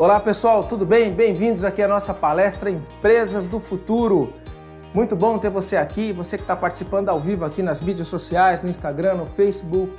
[0.00, 1.12] Olá pessoal, tudo bem?
[1.12, 4.32] Bem-vindos aqui à nossa palestra Empresas do Futuro.
[4.94, 8.62] Muito bom ter você aqui, você que está participando ao vivo aqui nas mídias sociais,
[8.62, 9.92] no Instagram, no Facebook,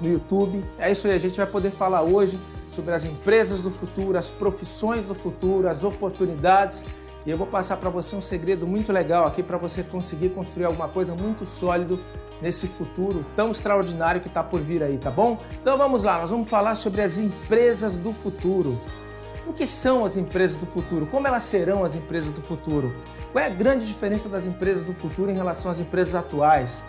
[0.00, 0.64] no YouTube.
[0.78, 2.40] É isso aí, a gente vai poder falar hoje
[2.70, 6.86] sobre as empresas do futuro, as profissões do futuro, as oportunidades.
[7.26, 10.64] E eu vou passar para você um segredo muito legal aqui para você conseguir construir
[10.64, 12.00] alguma coisa muito sólido
[12.40, 15.38] nesse futuro tão extraordinário que está por vir aí, tá bom?
[15.60, 18.80] Então vamos lá, nós vamos falar sobre as empresas do futuro.
[19.46, 21.06] O que são as empresas do futuro?
[21.06, 22.94] Como elas serão as empresas do futuro?
[23.30, 26.82] Qual é a grande diferença das empresas do futuro em relação às empresas atuais?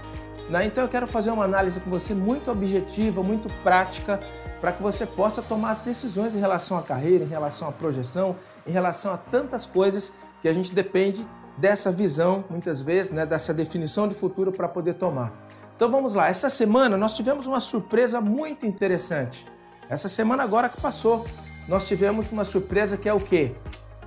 [0.50, 0.66] Né?
[0.66, 4.20] Então eu quero fazer uma análise com você muito objetiva, muito prática,
[4.62, 8.38] para que você possa tomar as decisões em relação à carreira, em relação à projeção,
[8.66, 13.54] em relação a tantas coisas que a gente depende dessa visão, muitas vezes, né, dessa
[13.54, 15.34] definição de futuro para poder tomar.
[15.76, 19.46] Então vamos lá, essa semana nós tivemos uma surpresa muito interessante.
[19.90, 21.26] Essa semana agora que passou,
[21.68, 23.54] nós tivemos uma surpresa que é o quê?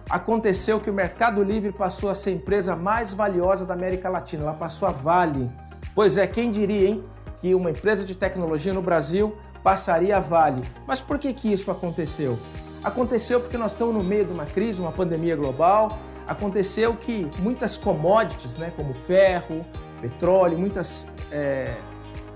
[0.09, 4.45] Aconteceu que o Mercado Livre passou a ser a empresa mais valiosa da América Latina,
[4.45, 5.51] ela passou a Vale.
[5.95, 7.05] Pois é, quem diria, hein,
[7.41, 10.63] que uma empresa de tecnologia no Brasil passaria a Vale.
[10.87, 12.39] Mas por que que isso aconteceu?
[12.83, 15.99] Aconteceu porque nós estamos no meio de uma crise, uma pandemia global.
[16.27, 19.65] Aconteceu que muitas commodities, né, como ferro,
[20.01, 21.75] petróleo, muitas é,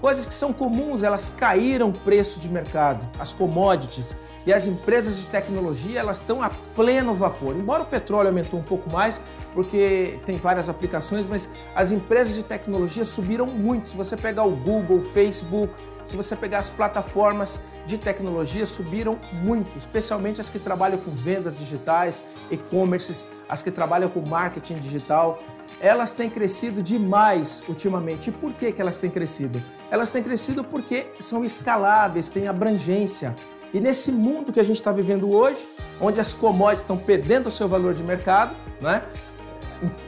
[0.03, 4.17] Coisas que são comuns, elas caíram o preço de mercado, as commodities.
[4.44, 7.55] E as empresas de tecnologia, elas estão a pleno vapor.
[7.55, 9.20] Embora o petróleo aumentou um pouco mais,
[9.55, 13.91] porque tem várias aplicações, mas as empresas de tecnologia subiram muito.
[13.91, 15.72] Se você pegar o Google, Facebook,
[16.05, 21.58] se você pegar as plataformas de tecnologia, subiram muito, especialmente as que trabalham com vendas
[21.58, 25.38] digitais, e-commerces, as que trabalham com marketing digital
[25.83, 28.30] elas têm crescido demais ultimamente.
[28.30, 29.60] E por que, que elas têm crescido?
[29.91, 33.34] Elas têm crescido porque são escaláveis, têm abrangência.
[33.75, 35.66] E nesse mundo que a gente está vivendo hoje,
[36.00, 39.03] onde as commodities estão perdendo o seu valor de mercado, né?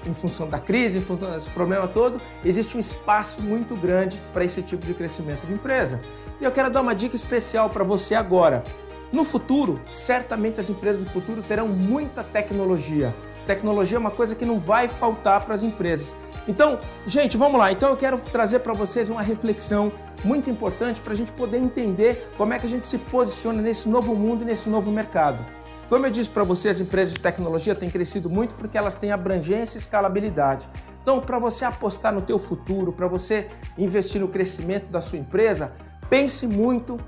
[0.06, 4.44] em função da crise, em função desse problema todo, existe um espaço muito grande para
[4.44, 6.00] esse tipo de crescimento de empresa.
[6.40, 8.64] E eu quero dar uma dica especial para você agora.
[9.12, 13.14] No futuro, certamente as empresas do futuro terão muita tecnologia,
[13.46, 16.16] Tecnologia é uma coisa que não vai faltar para as empresas.
[16.48, 17.70] Então, gente, vamos lá.
[17.72, 19.92] Então eu quero trazer para vocês uma reflexão
[20.24, 23.88] muito importante para a gente poder entender como é que a gente se posiciona nesse
[23.88, 25.44] novo mundo e nesse novo mercado.
[25.88, 29.12] Como eu disse para vocês, as empresas de tecnologia têm crescido muito porque elas têm
[29.12, 30.66] abrangência e escalabilidade.
[31.02, 35.72] Então, para você apostar no teu futuro, para você investir no crescimento da sua empresa,
[36.08, 36.98] pense muito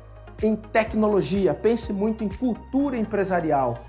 [0.42, 3.84] em tecnologia, pense muito em cultura empresarial.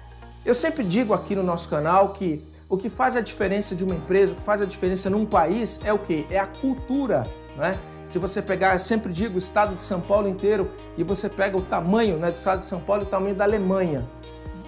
[0.45, 3.95] Eu sempre digo aqui no nosso canal que o que faz a diferença de uma
[3.95, 6.25] empresa, o que faz a diferença num país é o que?
[6.29, 7.25] É a cultura,
[7.56, 7.78] né?
[8.06, 11.57] Se você pegar, eu sempre digo, o estado de São Paulo inteiro e você pega
[11.57, 14.07] o tamanho né, do estado de São Paulo e o tamanho da Alemanha.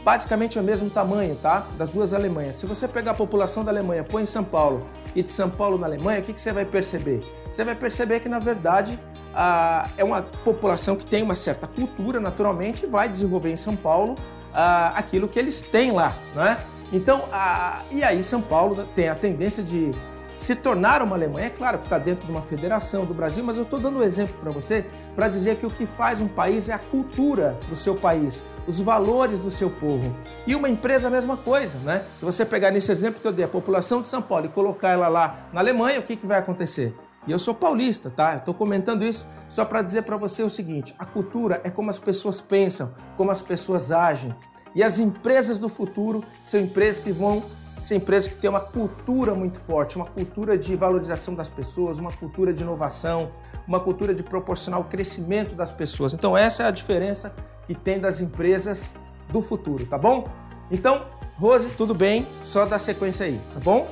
[0.04, 1.68] Basicamente é o mesmo tamanho, tá?
[1.78, 2.56] Das duas Alemanhas.
[2.56, 5.78] Se você pegar a população da Alemanha, põe em São Paulo e de São Paulo
[5.78, 7.22] na Alemanha, o que, que você vai perceber?
[7.52, 8.98] Você vai perceber que, na verdade,
[9.34, 13.76] a, é uma população que tem uma certa cultura, naturalmente, e vai desenvolver em São
[13.76, 14.16] Paulo
[14.54, 16.58] ah, aquilo que eles têm lá, né?
[16.92, 19.92] Então, ah, e aí São Paulo tem a tendência de
[20.40, 21.48] se tornar uma Alemanha.
[21.48, 24.04] É claro que está dentro de uma federação do Brasil, mas eu estou dando um
[24.04, 27.76] exemplo para você para dizer que o que faz um país é a cultura do
[27.76, 30.16] seu país, os valores do seu povo.
[30.48, 32.06] E uma empresa a mesma coisa, né?
[32.16, 34.92] Se você pegar nesse exemplo que eu dei, a população de São Paulo e colocar
[34.92, 36.96] ela lá na Alemanha, o que, que vai acontecer?
[37.28, 38.36] E eu sou paulista, tá?
[38.36, 41.90] Eu estou comentando isso só para dizer para você o seguinte: a cultura é como
[41.90, 44.34] as pessoas pensam, como as pessoas agem.
[44.74, 47.44] E as empresas do futuro são empresas que vão
[47.80, 52.12] ser empresas que têm uma cultura muito forte, uma cultura de valorização das pessoas, uma
[52.12, 53.32] cultura de inovação,
[53.68, 56.14] uma cultura de proporcionar o crescimento das pessoas.
[56.14, 57.34] Então essa é a diferença
[57.66, 58.94] que tem das empresas
[59.32, 60.26] do futuro, tá bom?
[60.72, 61.06] Então,
[61.38, 62.28] Rose, tudo bem?
[62.44, 63.88] Só dá sequência aí, tá bom?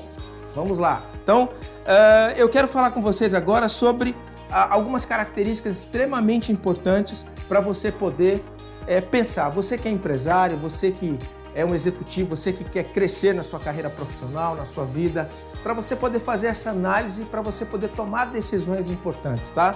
[0.53, 1.03] Vamos lá.
[1.23, 4.15] Então, uh, eu quero falar com vocês agora sobre uh,
[4.49, 8.43] algumas características extremamente importantes para você poder
[8.83, 9.49] uh, pensar.
[9.49, 11.19] Você que é empresário, você que
[11.57, 15.27] é um executivo, você que quer crescer na sua carreira profissional, na sua vida,
[15.63, 19.75] para você poder fazer essa análise, para você poder tomar decisões importantes, tá?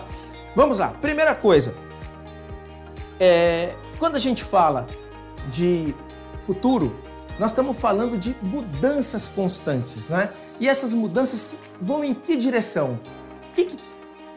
[0.56, 0.90] Vamos lá.
[1.02, 1.74] Primeira coisa,
[3.20, 4.86] é, quando a gente fala
[5.50, 5.96] de
[6.46, 6.96] futuro,
[7.40, 10.30] nós estamos falando de mudanças constantes, né?
[10.60, 13.00] E essas mudanças vão em que direção?
[13.50, 13.76] O que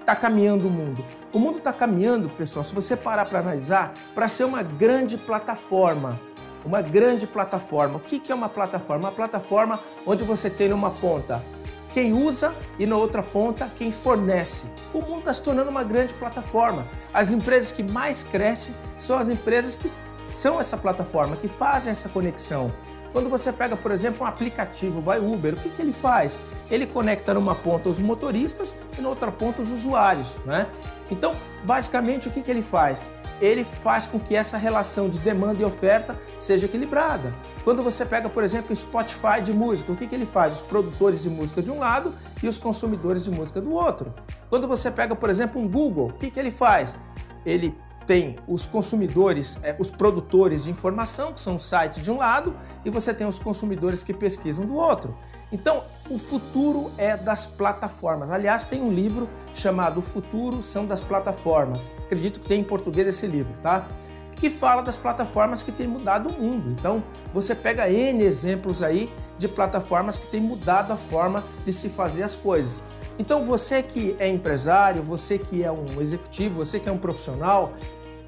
[0.00, 1.04] está caminhando o mundo?
[1.30, 6.18] O mundo está caminhando, pessoal, se você parar para analisar, para ser uma grande plataforma.
[6.64, 7.96] Uma grande plataforma.
[7.96, 9.08] O que, é uma plataforma?
[9.08, 11.42] Uma plataforma onde você tem numa ponta
[11.94, 14.66] quem usa e na outra ponta quem fornece.
[14.92, 16.84] O mundo está se tornando uma grande plataforma.
[17.12, 19.90] As empresas que mais crescem são as empresas que
[20.26, 22.72] são essa plataforma, que fazem essa conexão.
[23.12, 26.40] Quando você pega, por exemplo, um aplicativo, vai Uber, o que, que ele faz?
[26.70, 30.66] Ele conecta numa ponta os motoristas e na outra ponta os usuários, né?
[31.10, 31.34] Então,
[31.64, 33.10] basicamente, o que, que ele faz?
[33.40, 37.34] Ele faz com que essa relação de demanda e oferta seja equilibrada.
[37.62, 40.56] Quando você pega, por exemplo, Spotify de música, o que, que ele faz?
[40.56, 44.14] Os produtores de música de um lado e os consumidores de música do outro.
[44.48, 46.96] Quando você pega, por exemplo, um Google, o que, que ele faz?
[47.44, 47.74] Ele
[48.06, 52.54] tem os consumidores, é, os produtores de informação, que são os sites de um lado,
[52.84, 55.16] e você tem os consumidores que pesquisam do outro.
[55.52, 58.30] Então, o futuro é das plataformas.
[58.30, 61.92] Aliás, tem um livro chamado O Futuro são das Plataformas.
[62.04, 63.86] Acredito que tem em português esse livro, tá?
[64.36, 66.70] Que fala das plataformas que têm mudado o mundo.
[66.70, 67.02] Então,
[67.32, 72.22] você pega N exemplos aí de plataformas que têm mudado a forma de se fazer
[72.22, 72.82] as coisas.
[73.18, 77.72] Então você que é empresário, você que é um executivo, você que é um profissional,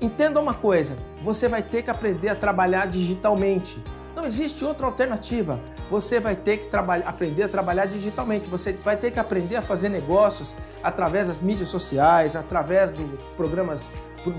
[0.00, 3.82] entenda uma coisa: você vai ter que aprender a trabalhar digitalmente.
[4.16, 5.60] Não existe outra alternativa.
[5.90, 6.74] Você vai ter que
[7.04, 8.48] aprender a trabalhar digitalmente.
[8.48, 13.90] Você vai ter que aprender a fazer negócios através das mídias sociais, através dos programas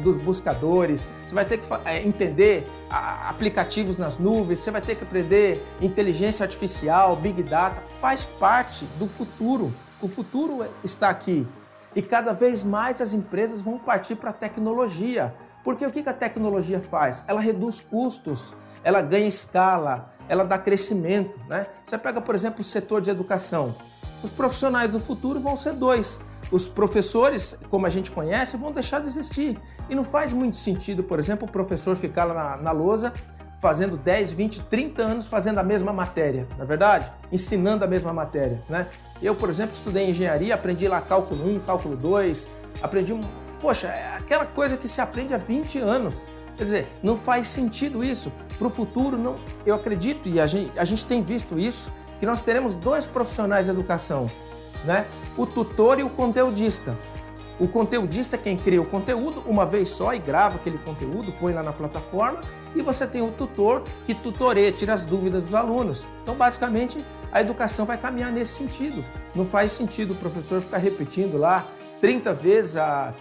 [0.03, 1.07] dos buscadores.
[1.23, 4.59] Você vai ter que é, entender aplicativos nas nuvens.
[4.59, 7.83] Você vai ter que aprender inteligência artificial, big data.
[8.01, 9.71] Faz parte do futuro.
[10.01, 11.47] O futuro está aqui
[11.95, 15.35] e cada vez mais as empresas vão partir para a tecnologia.
[15.63, 17.23] Porque o que a tecnologia faz?
[17.27, 18.53] Ela reduz custos,
[18.83, 21.39] ela ganha escala, ela dá crescimento.
[21.47, 21.65] Né?
[21.83, 23.75] Você pega, por exemplo, o setor de educação.
[24.23, 26.19] Os profissionais do futuro vão ser dois.
[26.51, 29.59] Os professores, como a gente conhece, vão deixar de existir.
[29.89, 33.13] E não faz muito sentido, por exemplo, o professor ficar lá na, na lousa
[33.59, 37.11] fazendo 10, 20, 30 anos fazendo a mesma matéria, na é verdade?
[37.31, 38.87] Ensinando a mesma matéria, né?
[39.21, 42.51] Eu, por exemplo, estudei engenharia, aprendi lá cálculo 1, cálculo 2,
[42.81, 43.21] aprendi um...
[43.59, 46.21] Poxa, é aquela coisa que se aprende há 20 anos.
[46.57, 48.31] Quer dizer, não faz sentido isso.
[48.57, 52.25] Para o futuro, não, eu acredito, e a gente, a gente tem visto isso, que
[52.25, 54.29] nós teremos dois profissionais de educação,
[54.83, 55.05] né?
[55.37, 56.97] O tutor e o conteudista.
[57.59, 61.53] O conteudista é quem cria o conteúdo uma vez só e grava aquele conteúdo, põe
[61.53, 62.41] lá na plataforma,
[62.75, 66.07] e você tem o tutor que tutoreia, tira as dúvidas dos alunos.
[66.21, 69.03] Então, basicamente, a educação vai caminhar nesse sentido.
[69.33, 71.65] Não faz sentido o professor ficar repetindo lá
[71.99, 73.13] 30 vezes a,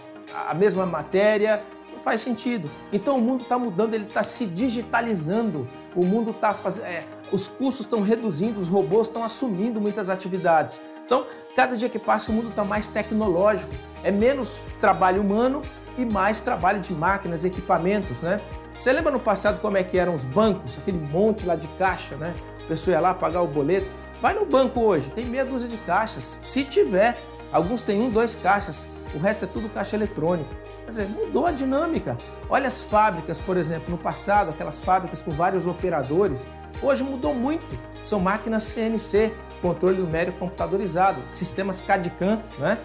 [0.47, 1.63] a mesma matéria,
[2.07, 2.71] faz sentido.
[2.93, 6.85] Então o mundo está mudando, ele está se digitalizando, o mundo está fazendo.
[6.85, 10.79] É, os custos estão reduzindo, os robôs estão assumindo muitas atividades.
[11.05, 13.73] Então, cada dia que passa, o mundo está mais tecnológico,
[14.05, 15.61] é menos trabalho humano
[15.97, 18.39] e mais trabalho de máquinas, equipamentos, né?
[18.73, 22.15] Você lembra no passado como é que eram os bancos, aquele monte lá de caixa,
[22.15, 22.33] né?
[22.63, 23.91] A pessoa ia lá pagar o boleto.
[24.21, 26.37] Vai no banco hoje, tem meia dúzia de caixas.
[26.39, 27.17] Se tiver,
[27.51, 30.53] alguns têm um, dois caixas, o resto é tudo caixa eletrônico.
[30.85, 32.17] Quer dizer, mudou a dinâmica.
[32.49, 36.47] Olha as fábricas, por exemplo, no passado, aquelas fábricas com vários operadores,
[36.81, 37.65] hoje mudou muito.
[38.03, 42.77] São máquinas CNC, controle numérico computadorizado, sistemas CAD-CAM, né?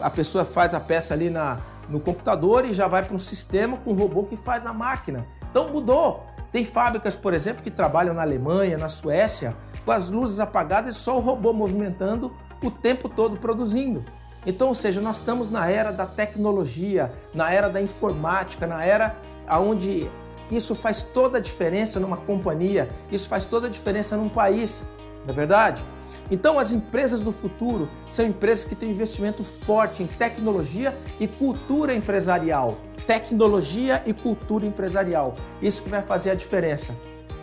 [0.00, 3.76] A pessoa faz a peça ali na, no computador e já vai para um sistema
[3.76, 5.26] com um robô que faz a máquina.
[5.50, 6.26] Então mudou.
[6.50, 10.98] Tem fábricas, por exemplo, que trabalham na Alemanha, na Suécia, com as luzes apagadas e
[10.98, 12.32] só o robô movimentando
[12.62, 14.04] o tempo todo produzindo.
[14.46, 19.16] Então, ou seja, nós estamos na era da tecnologia, na era da informática, na era
[19.48, 20.08] onde
[20.50, 24.88] isso faz toda a diferença numa companhia, isso faz toda a diferença num país,
[25.24, 25.82] não é verdade?
[26.30, 31.94] Então, as empresas do futuro são empresas que têm investimento forte em tecnologia e cultura
[31.94, 32.78] empresarial.
[33.06, 35.34] Tecnologia e cultura empresarial.
[35.60, 36.96] Isso que vai fazer a diferença.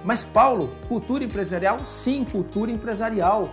[0.04, 1.80] Mas, Paulo, cultura empresarial?
[1.86, 3.50] Sim, cultura empresarial.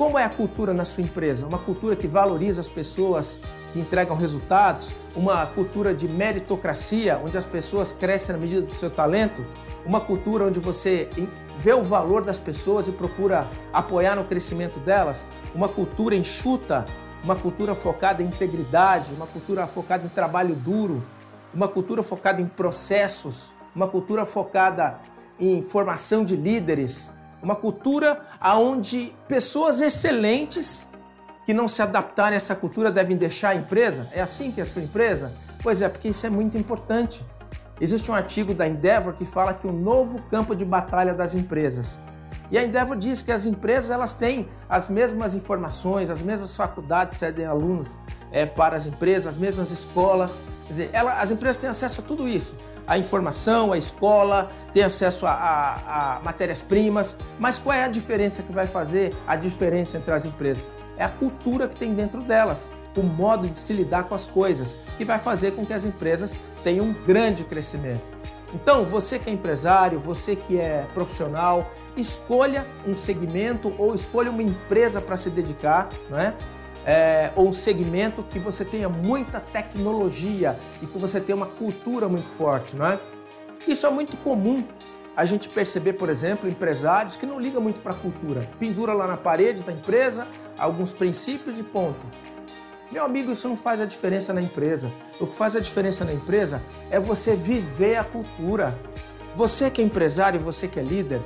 [0.00, 1.46] Como é a cultura na sua empresa?
[1.46, 3.38] Uma cultura que valoriza as pessoas
[3.70, 4.94] que entregam resultados?
[5.14, 9.44] Uma cultura de meritocracia, onde as pessoas crescem na medida do seu talento?
[9.84, 11.06] Uma cultura onde você
[11.58, 16.86] vê o valor das pessoas e procura apoiar no crescimento delas, uma cultura enxuta,
[17.22, 21.04] uma cultura focada em integridade, uma cultura focada em trabalho duro,
[21.52, 24.98] uma cultura focada em processos, uma cultura focada
[25.38, 30.88] em formação de líderes, uma cultura onde pessoas excelentes
[31.46, 34.08] que não se adaptarem a essa cultura devem deixar a empresa?
[34.12, 35.32] É assim que é a sua empresa?
[35.62, 37.24] Pois é, porque isso é muito importante.
[37.80, 42.02] Existe um artigo da Endeavor que fala que o novo campo de batalha das empresas.
[42.50, 47.18] E a Endeavor diz que as empresas elas têm as mesmas informações, as mesmas faculdades
[47.18, 47.88] cedem alunos
[48.32, 50.42] é, para as empresas, as mesmas escolas.
[50.64, 52.54] Quer dizer, ela, as empresas têm acesso a tudo isso.
[52.86, 57.16] A informação, a escola, tem acesso a, a, a matérias-primas.
[57.38, 60.66] Mas qual é a diferença que vai fazer a diferença entre as empresas?
[61.00, 64.78] é a cultura que tem dentro delas, o modo de se lidar com as coisas,
[64.98, 68.02] que vai fazer com que as empresas tenham um grande crescimento.
[68.52, 74.42] Então, você que é empresário, você que é profissional, escolha um segmento ou escolha uma
[74.42, 76.34] empresa para se dedicar, né?
[76.84, 82.08] É, ou um segmento que você tenha muita tecnologia e que você tenha uma cultura
[82.08, 82.98] muito forte, não é?
[83.68, 84.64] Isso é muito comum
[85.14, 88.40] a gente perceber, por exemplo, empresários que não ligam muito para a cultura.
[88.58, 92.06] Pendura lá na parede da empresa alguns princípios e ponto.
[92.90, 94.90] Meu amigo, isso não faz a diferença na empresa.
[95.20, 98.76] O que faz a diferença na empresa é você viver a cultura.
[99.36, 101.20] Você que é empresário, você que é líder,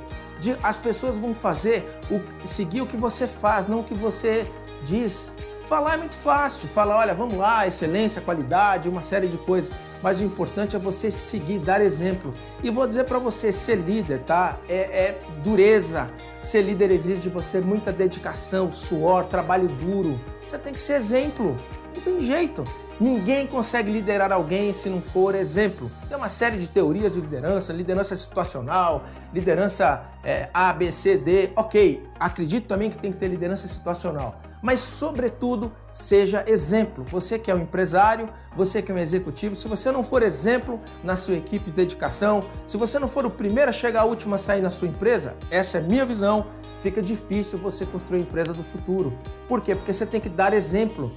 [0.61, 4.45] as pessoas vão fazer o, seguir o que você faz, não o que você
[4.83, 5.33] diz.
[5.67, 9.75] Falar é muito fácil, falar, olha, vamos lá, excelência, qualidade, uma série de coisas.
[10.01, 12.35] Mas o importante é você seguir, dar exemplo.
[12.63, 14.59] E vou dizer para você, ser líder, tá?
[14.69, 16.07] É, é dureza.
[16.39, 20.19] Ser líder exige de você muita dedicação, suor, trabalho duro.
[20.47, 21.57] Você tem que ser exemplo.
[21.95, 22.63] Não tem jeito.
[22.99, 25.91] Ninguém consegue liderar alguém se não for exemplo.
[26.07, 29.03] Tem uma série de teorias de liderança, liderança situacional,
[29.33, 31.49] liderança é, A, B, C, D.
[31.55, 34.39] Ok, acredito também que tem que ter liderança situacional.
[34.65, 37.03] Mas, sobretudo, seja exemplo.
[37.03, 40.81] Você que é um empresário, você que é um executivo, se você não for exemplo
[41.03, 44.37] na sua equipe de dedicação, se você não for o primeiro a chegar, a última
[44.37, 46.47] a sair na sua empresa, essa é minha visão,
[46.79, 49.13] fica difícil você construir a empresa do futuro.
[49.47, 49.75] Por quê?
[49.75, 51.11] Porque você tem que dar exemplo.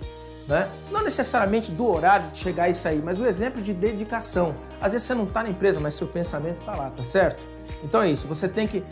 [0.47, 0.69] Né?
[0.91, 4.55] Não necessariamente do horário de chegar e sair, mas o exemplo de dedicação.
[4.79, 7.43] Às vezes você não está na empresa, mas seu pensamento está lá, tá certo?
[7.83, 8.85] Então é isso, você tem que.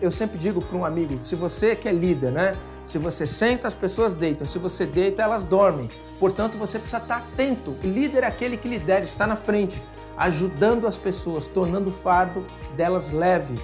[0.00, 2.56] Eu sempre digo para um amigo: se você que é líder, né?
[2.90, 4.44] Se você senta, as pessoas deitam.
[4.48, 5.88] Se você deita, elas dormem.
[6.18, 7.76] Portanto, você precisa estar atento.
[7.84, 9.80] O líder é aquele que lidera, está na frente,
[10.16, 12.44] ajudando as pessoas, tornando o fardo
[12.76, 13.56] delas leve.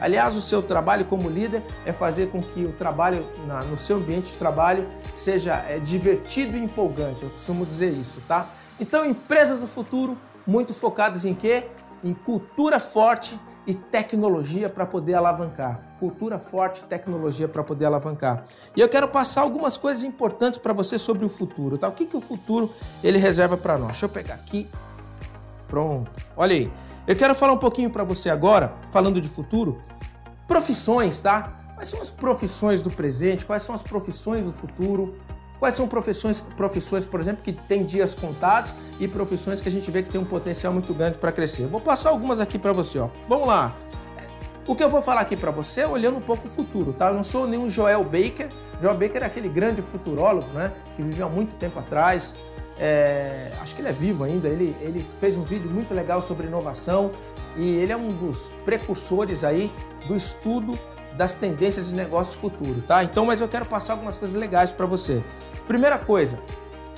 [0.00, 3.96] Aliás, o seu trabalho como líder é fazer com que o trabalho na, no seu
[3.96, 7.20] ambiente de trabalho seja é, divertido e empolgante.
[7.24, 8.48] Eu costumo dizer isso, tá?
[8.78, 10.16] Então, empresas do futuro
[10.46, 11.64] muito focadas em quê?
[12.04, 15.80] Em cultura forte e tecnologia para poder alavancar.
[16.00, 18.44] Cultura forte, tecnologia para poder alavancar.
[18.76, 21.88] E eu quero passar algumas coisas importantes para você sobre o futuro, tá?
[21.88, 23.92] O que, que o futuro ele reserva para nós?
[23.92, 24.68] Deixa eu pegar aqui.
[25.68, 26.10] Pronto.
[26.36, 26.72] Olha aí.
[27.06, 29.82] Eu quero falar um pouquinho para você agora, falando de futuro,
[30.46, 31.52] profissões, tá?
[31.74, 33.44] Quais são as profissões do presente?
[33.44, 35.16] Quais são as profissões do futuro?
[35.62, 39.88] Quais são profissões, profissões, por exemplo, que têm dias contados e profissões que a gente
[39.92, 41.68] vê que tem um potencial muito grande para crescer?
[41.68, 43.08] vou passar algumas aqui para você, ó.
[43.28, 43.72] Vamos lá.
[44.66, 47.10] O que eu vou falar aqui para você é olhando um pouco o futuro, tá?
[47.10, 48.48] Eu não sou nenhum Joel Baker.
[48.80, 50.72] Joel Baker é aquele grande futurólogo, né?
[50.96, 52.34] Que viveu há muito tempo atrás,
[52.76, 56.48] é, acho que ele é vivo ainda, ele, ele fez um vídeo muito legal sobre
[56.48, 57.12] inovação
[57.56, 59.70] e ele é um dos precursores aí
[60.08, 60.76] do estudo
[61.16, 63.04] das tendências de negócio futuro, tá?
[63.04, 65.22] Então, mas eu quero passar algumas coisas legais para você.
[65.66, 66.38] Primeira coisa,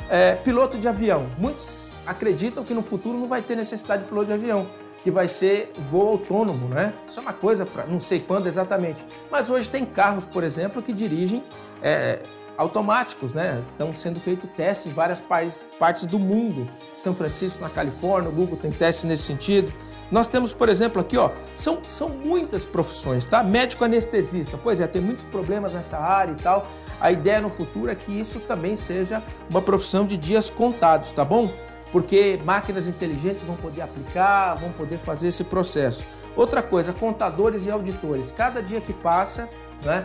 [0.09, 1.26] é, piloto de avião.
[1.38, 4.66] Muitos acreditam que no futuro não vai ter necessidade de piloto de avião,
[5.02, 6.94] que vai ser voo autônomo, né?
[7.06, 9.04] Isso é uma coisa para não sei quando exatamente.
[9.30, 11.42] Mas hoje tem carros, por exemplo, que dirigem
[11.83, 12.21] é,
[12.56, 13.62] automáticos, né?
[13.73, 16.68] Estão sendo feito testes em várias partes do mundo.
[16.97, 19.73] São Francisco, na Califórnia, o Google tem testes nesse sentido.
[20.11, 23.42] Nós temos, por exemplo, aqui, ó, são, são muitas profissões, tá?
[23.42, 26.66] Médico anestesista, pois é, tem muitos problemas nessa área e tal.
[27.00, 31.25] A ideia no futuro é que isso também seja uma profissão de dias contados, tá
[31.25, 31.50] bom?
[31.90, 36.04] Porque máquinas inteligentes vão poder aplicar, vão poder fazer esse processo.
[36.37, 38.32] Outra coisa, contadores e auditores.
[38.32, 39.49] Cada dia que passa,
[39.82, 40.04] né,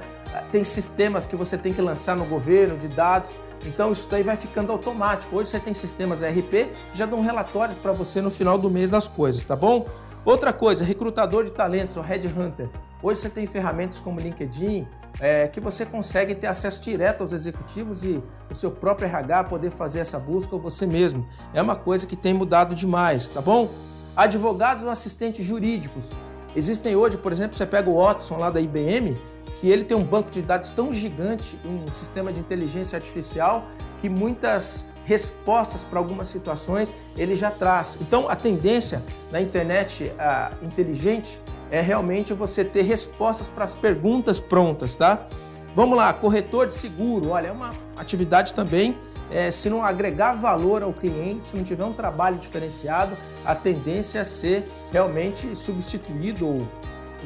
[0.52, 3.32] tem sistemas que você tem que lançar no governo de dados.
[3.66, 5.36] Então isso daí vai ficando automático.
[5.36, 9.08] Hoje você tem sistemas que já dão relatórios para você no final do mês das
[9.08, 9.86] coisas, tá bom?
[10.26, 12.70] Outra coisa, recrutador de talentos, o Headhunter.
[13.02, 14.86] Hoje você tem ferramentas como LinkedIn,
[15.20, 19.72] é, que você consegue ter acesso direto aos executivos e o seu próprio RH poder
[19.72, 21.26] fazer essa busca você mesmo.
[21.54, 23.70] É uma coisa que tem mudado demais, tá bom?
[24.16, 26.12] Advogados ou assistentes jurídicos.
[26.56, 29.18] Existem hoje, por exemplo, você pega o Watson lá da IBM,
[29.60, 33.66] que ele tem um banco de dados tão gigante, um sistema de inteligência artificial,
[33.98, 37.98] que muitas respostas para algumas situações ele já traz.
[38.00, 39.02] Então, a tendência
[39.32, 41.40] na internet uh, inteligente
[41.72, 45.28] é realmente você ter respostas para as perguntas prontas, tá?
[45.76, 48.96] Vamos lá, corretor de seguro, olha, é uma atividade também,
[49.32, 53.16] é, se não agregar valor ao cliente, se não tiver um trabalho diferenciado,
[53.46, 56.68] a tendência é ser realmente substituído ou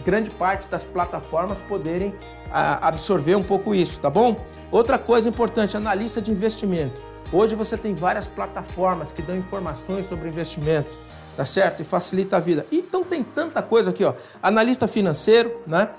[0.01, 2.13] grande parte das plataformas poderem
[2.51, 4.35] a, absorver um pouco isso, tá bom?
[4.71, 6.99] Outra coisa importante, analista de investimento.
[7.31, 10.89] Hoje você tem várias plataformas que dão informações sobre investimento,
[11.35, 11.81] tá certo?
[11.81, 12.65] E facilita a vida.
[12.71, 14.13] Então tem tanta coisa aqui, ó.
[14.41, 15.89] Analista financeiro, né?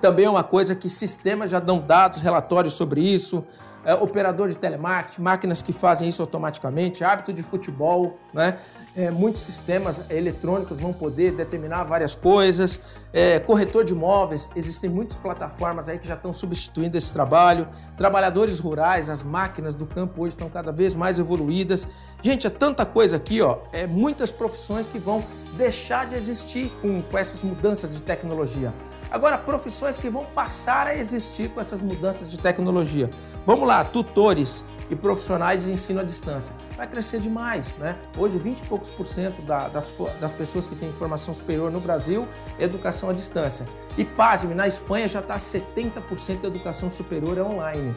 [0.00, 3.44] Também é uma coisa que sistemas já dão dados, relatórios sobre isso.
[3.84, 8.58] É, operador de telemarketing, máquinas que fazem isso automaticamente, hábito de futebol, né?
[8.94, 12.80] É, muitos sistemas eletrônicos vão poder determinar várias coisas.
[13.10, 17.66] É, corretor de imóveis, existem muitas plataformas aí que já estão substituindo esse trabalho.
[17.96, 21.86] Trabalhadores rurais, as máquinas do campo hoje estão cada vez mais evoluídas.
[22.20, 25.24] Gente, é tanta coisa aqui, ó, é muitas profissões que vão
[25.56, 28.74] deixar de existir com, com essas mudanças de tecnologia.
[29.12, 33.10] Agora, profissões que vão passar a existir com essas mudanças de tecnologia.
[33.44, 36.54] Vamos lá, tutores e profissionais de ensino à distância.
[36.78, 37.94] Vai crescer demais, né?
[38.16, 41.78] Hoje, 20 e poucos por cento da, das, das pessoas que têm formação superior no
[41.78, 42.26] Brasil
[42.58, 43.66] é educação à distância.
[43.98, 47.94] E pasme, na Espanha já está 70% da educação superior é online.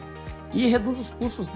[0.52, 1.48] E reduz os custos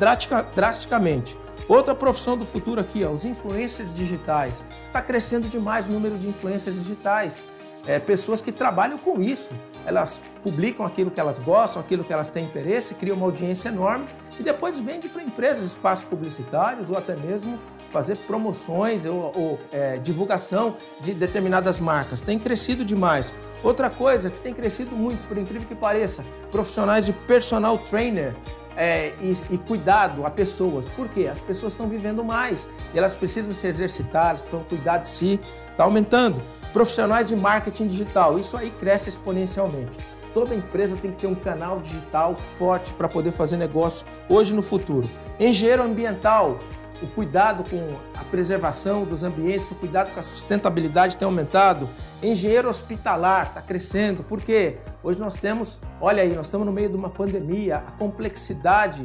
[0.55, 1.37] drasticamente.
[1.69, 4.65] Outra profissão do futuro aqui, ó, os influencers digitais.
[4.87, 7.45] Está crescendo demais o número de influencers digitais.
[7.87, 12.29] É, pessoas que trabalham com isso elas publicam aquilo que elas gostam, aquilo que elas
[12.29, 14.07] têm interesse, criam uma audiência enorme
[14.39, 17.59] e depois vendem para empresas, espaços publicitários ou até mesmo
[17.91, 22.21] fazer promoções ou, ou é, divulgação de determinadas marcas.
[22.21, 23.33] Tem crescido demais.
[23.63, 28.35] Outra coisa que tem crescido muito, por incrível que pareça, profissionais de personal trainer
[28.77, 30.89] é, e, e, cuidado a pessoas.
[30.89, 31.27] Por quê?
[31.27, 35.41] As pessoas estão vivendo mais e elas precisam se exercitar, elas precisam cuidar de si,
[35.73, 36.41] está aumentando.
[36.73, 39.99] Profissionais de marketing digital, isso aí cresce exponencialmente.
[40.33, 44.57] Toda empresa tem que ter um canal digital forte para poder fazer negócio hoje e
[44.57, 45.11] no futuro.
[45.41, 46.61] Engenheiro ambiental,
[47.03, 51.89] o cuidado com a preservação dos ambientes, o cuidado com a sustentabilidade tem aumentado.
[52.23, 56.97] Engenheiro hospitalar está crescendo, porque hoje nós temos, olha aí, nós estamos no meio de
[56.97, 59.05] uma pandemia, a complexidade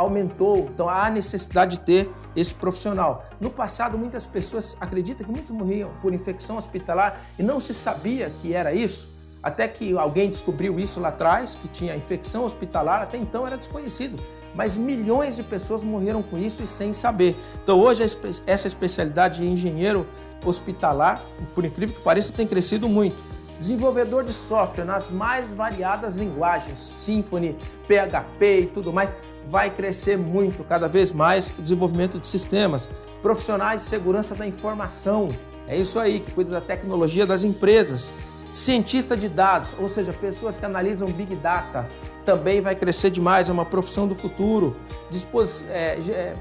[0.00, 3.26] aumentou, então há necessidade de ter esse profissional.
[3.40, 8.30] No passado, muitas pessoas acreditam que muitos morriam por infecção hospitalar e não se sabia
[8.40, 9.08] que era isso,
[9.42, 14.20] até que alguém descobriu isso lá atrás, que tinha infecção hospitalar, até então era desconhecido.
[14.54, 17.36] Mas milhões de pessoas morreram com isso e sem saber.
[17.62, 18.02] Então hoje
[18.46, 20.06] essa especialidade de engenheiro
[20.44, 21.22] hospitalar,
[21.54, 23.16] por incrível que pareça, tem crescido muito.
[23.58, 29.12] Desenvolvedor de software nas mais variadas linguagens, Symfony, PHP e tudo mais
[29.48, 32.88] vai crescer muito, cada vez mais, o desenvolvimento de sistemas.
[33.22, 35.28] Profissionais de segurança da informação,
[35.66, 38.14] é isso aí, que cuida da tecnologia das empresas.
[38.50, 41.88] Cientista de dados, ou seja, pessoas que analisam Big Data,
[42.24, 44.76] também vai crescer demais, é uma profissão do futuro.
[45.10, 46.34] Dispos, é, é,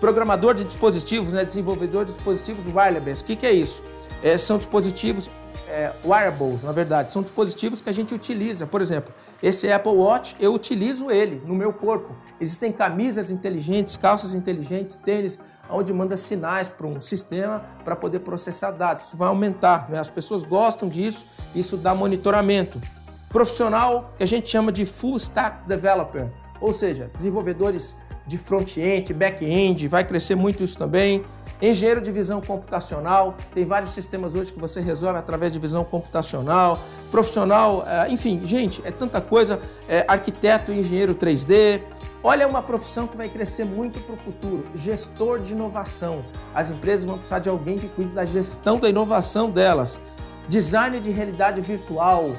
[0.00, 3.82] programador de dispositivos, né, desenvolvedor de dispositivos wireless, o que, que é isso?
[4.22, 5.30] É, são dispositivos
[5.68, 8.66] é, wearables, na verdade, são dispositivos que a gente utiliza.
[8.66, 12.14] Por exemplo, esse Apple Watch, eu utilizo ele no meu corpo.
[12.40, 18.70] Existem camisas inteligentes, calças inteligentes, tênis, onde manda sinais para um sistema para poder processar
[18.70, 19.06] dados.
[19.06, 19.98] Isso vai aumentar, né?
[19.98, 22.80] as pessoas gostam disso, isso dá monitoramento.
[23.28, 27.96] Profissional que a gente chama de Full Stack Developer, ou seja, desenvolvedores
[28.26, 31.24] de front-end, back-end, vai crescer muito isso também.
[31.62, 36.78] Engenheiro de visão computacional, tem vários sistemas hoje que você resolve através de visão computacional.
[37.10, 39.60] Profissional, eh, enfim, gente, é tanta coisa.
[39.88, 41.80] É, arquiteto engenheiro 3D.
[42.22, 46.24] Olha uma profissão que vai crescer muito para o futuro: gestor de inovação.
[46.54, 49.98] As empresas vão precisar de alguém que cuide da gestão da inovação delas.
[50.48, 52.32] Design de realidade virtual.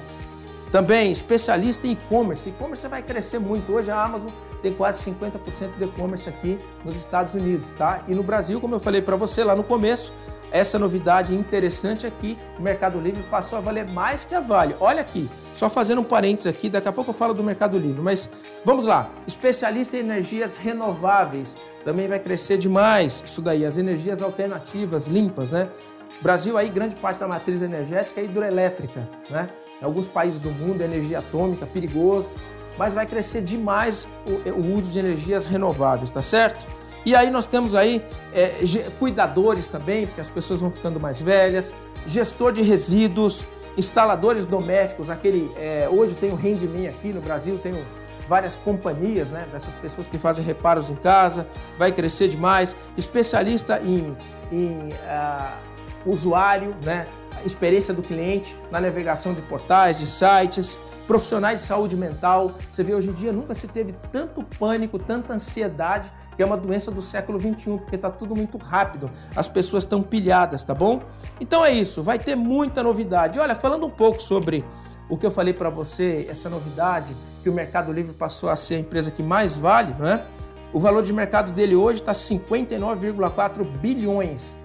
[0.71, 2.49] Também especialista em e-commerce.
[2.49, 3.71] E-commerce vai crescer muito.
[3.71, 4.29] Hoje a Amazon
[4.61, 8.01] tem quase 50% de e-commerce aqui nos Estados Unidos, tá?
[8.07, 10.11] E no Brasil, como eu falei para você lá no começo,
[10.51, 14.75] essa novidade interessante aqui, é o Mercado Livre passou a valer mais que a Vale.
[14.79, 18.01] Olha aqui, só fazendo um parênteses aqui, daqui a pouco eu falo do Mercado Livre,
[18.01, 18.29] mas
[18.63, 19.09] vamos lá.
[19.27, 25.69] Especialista em energias renováveis, também vai crescer demais isso daí, as energias alternativas, limpas, né?
[26.21, 29.49] Brasil aí, grande parte da matriz energética é hidroelétrica, né?
[29.81, 32.31] Em alguns países do mundo, energia atômica, perigoso
[32.77, 36.65] mas vai crescer demais o, o uso de energias renováveis, tá certo?
[37.05, 38.01] E aí nós temos aí
[38.33, 38.51] é,
[38.99, 41.73] cuidadores também, porque as pessoas vão ficando mais velhas,
[42.05, 43.45] gestor de resíduos,
[43.77, 47.73] instaladores domésticos, aquele é, hoje tem o Rendimento aqui no Brasil, tem
[48.27, 54.15] várias companhias, né, dessas pessoas que fazem reparos em casa, vai crescer demais, especialista em,
[54.51, 55.53] em uh,
[56.05, 57.07] usuário, né,
[57.45, 62.53] experiência do cliente na navegação de portais, de sites, profissionais de saúde mental.
[62.69, 66.57] Você vê hoje em dia nunca se teve tanto pânico, tanta ansiedade, que é uma
[66.57, 71.01] doença do século 21, porque está tudo muito rápido, as pessoas estão pilhadas, tá bom?
[71.41, 73.39] Então é isso, vai ter muita novidade.
[73.39, 74.63] Olha, falando um pouco sobre
[75.09, 78.75] o que eu falei para você, essa novidade, que o Mercado Livre passou a ser
[78.75, 80.23] a empresa que mais vale, não é?
[80.73, 84.59] O valor de mercado dele hoje está 59,4 bilhões.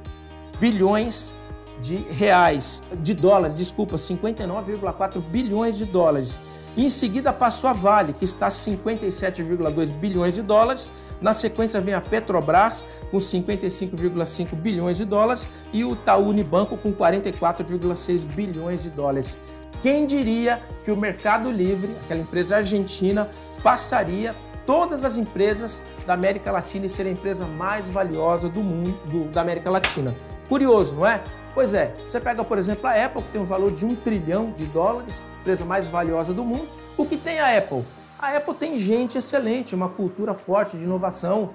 [0.58, 1.32] Bilhões
[1.82, 6.38] de reais, de dólares, desculpa, 59,4 bilhões de dólares.
[6.76, 10.90] Em seguida passou a Vale, que está 57,2 bilhões de dólares.
[11.20, 16.92] Na sequência vem a Petrobras com 55,5 bilhões de dólares e o Itaú Unibanco com
[16.92, 19.38] 44,6 bilhões de dólares.
[19.82, 23.28] Quem diria que o Mercado Livre, aquela empresa argentina,
[23.62, 28.98] passaria todas as empresas da América Latina e ser a empresa mais valiosa do mundo,
[29.06, 30.14] do, da América Latina?
[30.48, 31.20] Curioso, não é?
[31.54, 34.52] Pois é, você pega, por exemplo, a Apple, que tem um valor de um trilhão
[34.52, 36.68] de dólares, empresa mais valiosa do mundo.
[36.96, 37.84] O que tem a Apple?
[38.18, 41.50] A Apple tem gente excelente, uma cultura forte de inovação.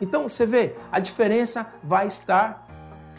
[0.00, 2.66] Então, você vê, a diferença vai estar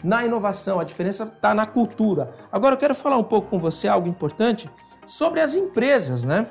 [0.02, 2.34] na inovação, a diferença está na cultura.
[2.50, 4.70] Agora, eu quero falar um pouco com você algo importante
[5.06, 6.46] sobre as empresas, né?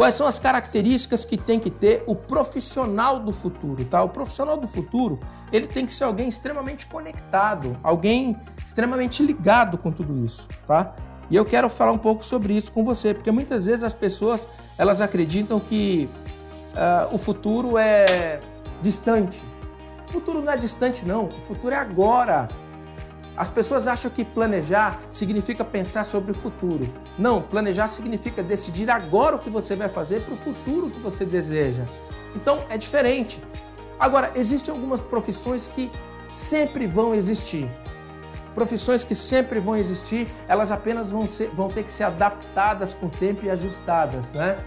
[0.00, 4.02] Quais são as características que tem que ter o profissional do futuro, tá?
[4.02, 5.20] O profissional do futuro,
[5.52, 8.34] ele tem que ser alguém extremamente conectado, alguém
[8.64, 10.94] extremamente ligado com tudo isso, tá?
[11.28, 14.48] E eu quero falar um pouco sobre isso com você, porque muitas vezes as pessoas,
[14.78, 16.08] elas acreditam que
[16.72, 18.40] uh, o futuro é
[18.80, 19.38] distante.
[20.08, 22.48] O futuro não é distante não, o futuro é agora.
[23.40, 26.86] As pessoas acham que planejar significa pensar sobre o futuro.
[27.18, 31.24] Não, planejar significa decidir agora o que você vai fazer para o futuro que você
[31.24, 31.84] deseja.
[32.36, 33.42] Então é diferente.
[33.98, 35.90] Agora, existem algumas profissões que
[36.30, 37.66] sempre vão existir.
[38.54, 43.06] Profissões que sempre vão existir, elas apenas vão, ser, vão ter que ser adaptadas com
[43.06, 44.58] o tempo e ajustadas, né?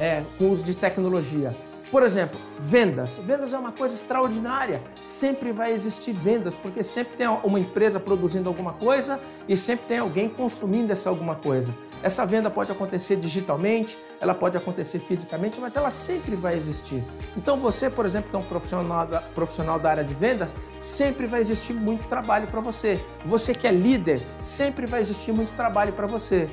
[0.00, 1.54] É, com o uso de tecnologia.
[1.90, 3.16] Por exemplo, vendas.
[3.18, 4.82] Vendas é uma coisa extraordinária.
[5.04, 9.98] Sempre vai existir vendas, porque sempre tem uma empresa produzindo alguma coisa e sempre tem
[9.98, 11.72] alguém consumindo essa alguma coisa.
[12.02, 17.02] Essa venda pode acontecer digitalmente, ela pode acontecer fisicamente, mas ela sempre vai existir.
[17.36, 21.26] Então você, por exemplo, que é um profissional da, profissional da área de vendas, sempre
[21.26, 23.00] vai existir muito trabalho para você.
[23.24, 26.48] Você que é líder, sempre vai existir muito trabalho para você.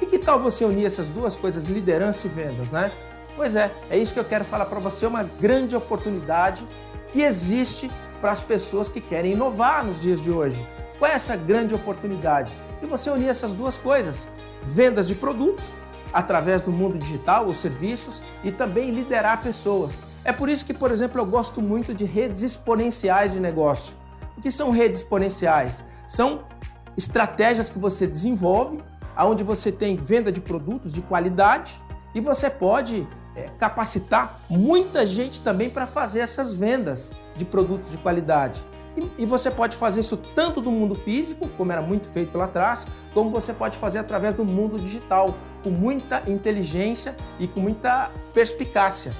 [0.00, 2.90] E que tal você unir essas duas coisas, liderança e vendas, né?
[3.36, 6.66] Pois é, é isso que eu quero falar para você, uma grande oportunidade
[7.12, 7.90] que existe
[8.20, 10.64] para as pessoas que querem inovar nos dias de hoje.
[10.98, 12.52] Qual é essa grande oportunidade?
[12.82, 14.28] E você unir essas duas coisas:
[14.62, 15.74] vendas de produtos
[16.12, 20.00] através do mundo digital, os serviços e também liderar pessoas.
[20.24, 23.96] É por isso que, por exemplo, eu gosto muito de redes exponenciais de negócio.
[24.36, 25.82] O que são redes exponenciais?
[26.06, 26.42] São
[26.96, 28.82] estratégias que você desenvolve,
[29.16, 31.80] onde você tem venda de produtos de qualidade
[32.14, 33.19] e você pode é,
[33.58, 38.64] capacitar muita gente também para fazer essas vendas de produtos de qualidade.
[38.96, 42.46] E, e você pode fazer isso tanto do mundo físico, como era muito feito lá
[42.46, 48.10] atrás, como você pode fazer através do mundo digital, com muita inteligência e com muita
[48.34, 49.12] perspicácia.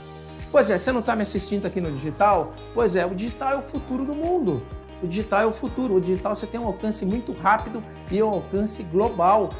[0.50, 2.52] Pois é, você não está me assistindo aqui no digital?
[2.74, 4.62] Pois é, o digital é o futuro do mundo.
[5.00, 5.94] O digital é o futuro.
[5.94, 9.50] O digital você tem um alcance muito rápido e um alcance global.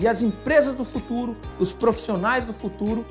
[0.00, 3.06] E as empresas do futuro, os profissionais do futuro,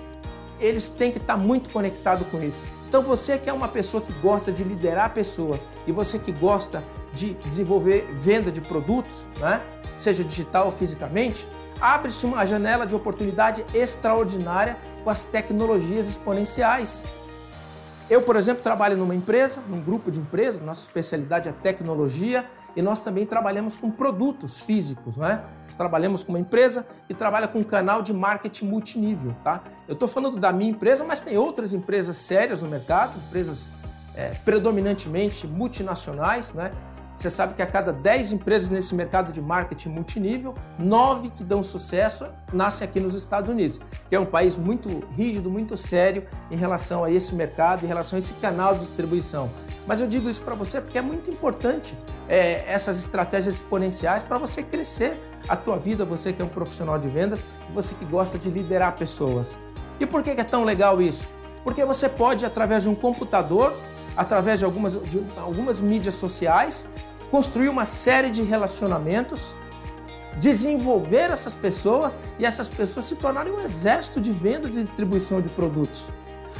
[0.59, 2.61] eles têm que estar muito conectados com isso.
[2.87, 6.83] Então você que é uma pessoa que gosta de liderar pessoas e você que gosta
[7.13, 9.61] de desenvolver venda de produtos, né?
[9.95, 11.47] seja digital ou fisicamente,
[11.79, 17.03] abre-se uma janela de oportunidade extraordinária com as tecnologias exponenciais.
[18.09, 22.81] Eu, por exemplo, trabalho numa empresa, num grupo de empresas, nossa especialidade é tecnologia e
[22.81, 25.43] nós também trabalhamos com produtos físicos, né?
[25.65, 29.61] Nós trabalhamos com uma empresa que trabalha com um canal de marketing multinível, tá?
[29.87, 33.71] Eu estou falando da minha empresa, mas tem outras empresas sérias no mercado, empresas
[34.15, 36.71] é, predominantemente multinacionais, né?
[37.19, 41.61] Você sabe que a cada 10 empresas nesse mercado de marketing multinível, 9 que dão
[41.61, 43.77] sucesso nascem aqui nos Estados Unidos,
[44.07, 48.15] que é um país muito rígido, muito sério em relação a esse mercado, em relação
[48.15, 49.49] a esse canal de distribuição.
[49.85, 51.93] Mas eu digo isso para você porque é muito importante
[52.29, 56.97] é, essas estratégias exponenciais para você crescer a tua vida, você que é um profissional
[56.97, 59.59] de vendas, você que gosta de liderar pessoas.
[59.99, 61.27] E por que é tão legal isso?
[61.65, 63.73] Porque você pode, através de um computador,
[64.15, 66.89] através de algumas, de algumas mídias sociais,
[67.29, 69.55] construir uma série de relacionamentos,
[70.37, 75.49] desenvolver essas pessoas e essas pessoas se tornarem um exército de vendas e distribuição de
[75.49, 76.07] produtos.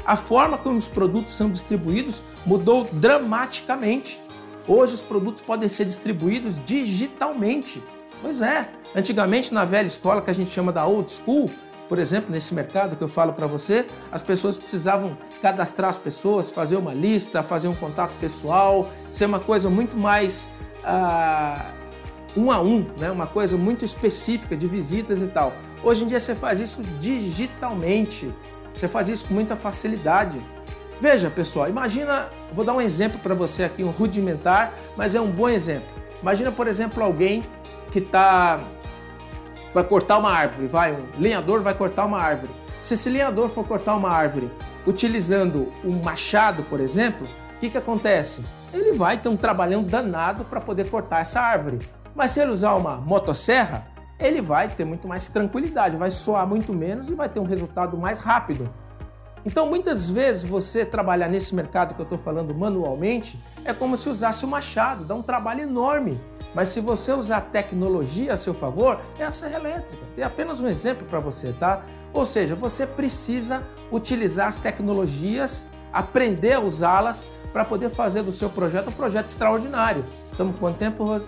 [0.06, 4.22] A forma como os produtos são distribuídos mudou dramaticamente.
[4.68, 7.82] Hoje os produtos podem ser distribuídos digitalmente.
[8.22, 11.50] Pois é, antigamente na velha escola que a gente chama da old school,
[11.90, 16.52] por exemplo, nesse mercado que eu falo para você, as pessoas precisavam cadastrar as pessoas,
[16.52, 20.48] fazer uma lista, fazer um contato pessoal, ser uma coisa muito mais
[20.84, 21.80] uh,
[22.36, 23.10] um a um, né?
[23.12, 25.54] uma coisa muito específica de visitas e tal.
[25.84, 28.34] Hoje em dia você faz isso digitalmente,
[28.74, 30.40] você faz isso com muita facilidade.
[31.02, 35.32] Veja, pessoal, imagina, vou dar um exemplo para você aqui, um rudimentar, mas é um
[35.32, 35.88] bom exemplo.
[36.22, 37.44] Imagina, por exemplo, alguém
[37.92, 38.60] que está
[39.74, 42.52] vai cortar uma árvore, vai, um lenhador vai cortar uma árvore.
[42.80, 44.50] Se esse lenhador for cortar uma árvore
[44.86, 48.44] utilizando um machado, por exemplo, o que, que acontece?
[48.74, 51.80] Ele vai ter um trabalhão danado para poder cortar essa árvore.
[52.14, 53.88] Mas se ele usar uma motosserra,
[54.20, 57.98] ele vai ter muito mais tranquilidade, vai soar muito menos e vai ter um resultado
[57.98, 58.70] mais rápido.
[59.46, 64.10] Então, muitas vezes, você trabalhar nesse mercado que eu estou falando manualmente é como se
[64.10, 66.20] usasse o um machado, dá um trabalho enorme.
[66.54, 70.04] Mas se você usar tecnologia a seu favor, é a serra elétrica.
[70.18, 71.84] É apenas um exemplo para você, tá?
[72.12, 78.50] Ou seja, você precisa utilizar as tecnologias, aprender a usá-las para poder fazer do seu
[78.50, 80.06] projeto um projeto extraordinário.
[80.32, 81.28] Estamos com quanto tempo, Rose?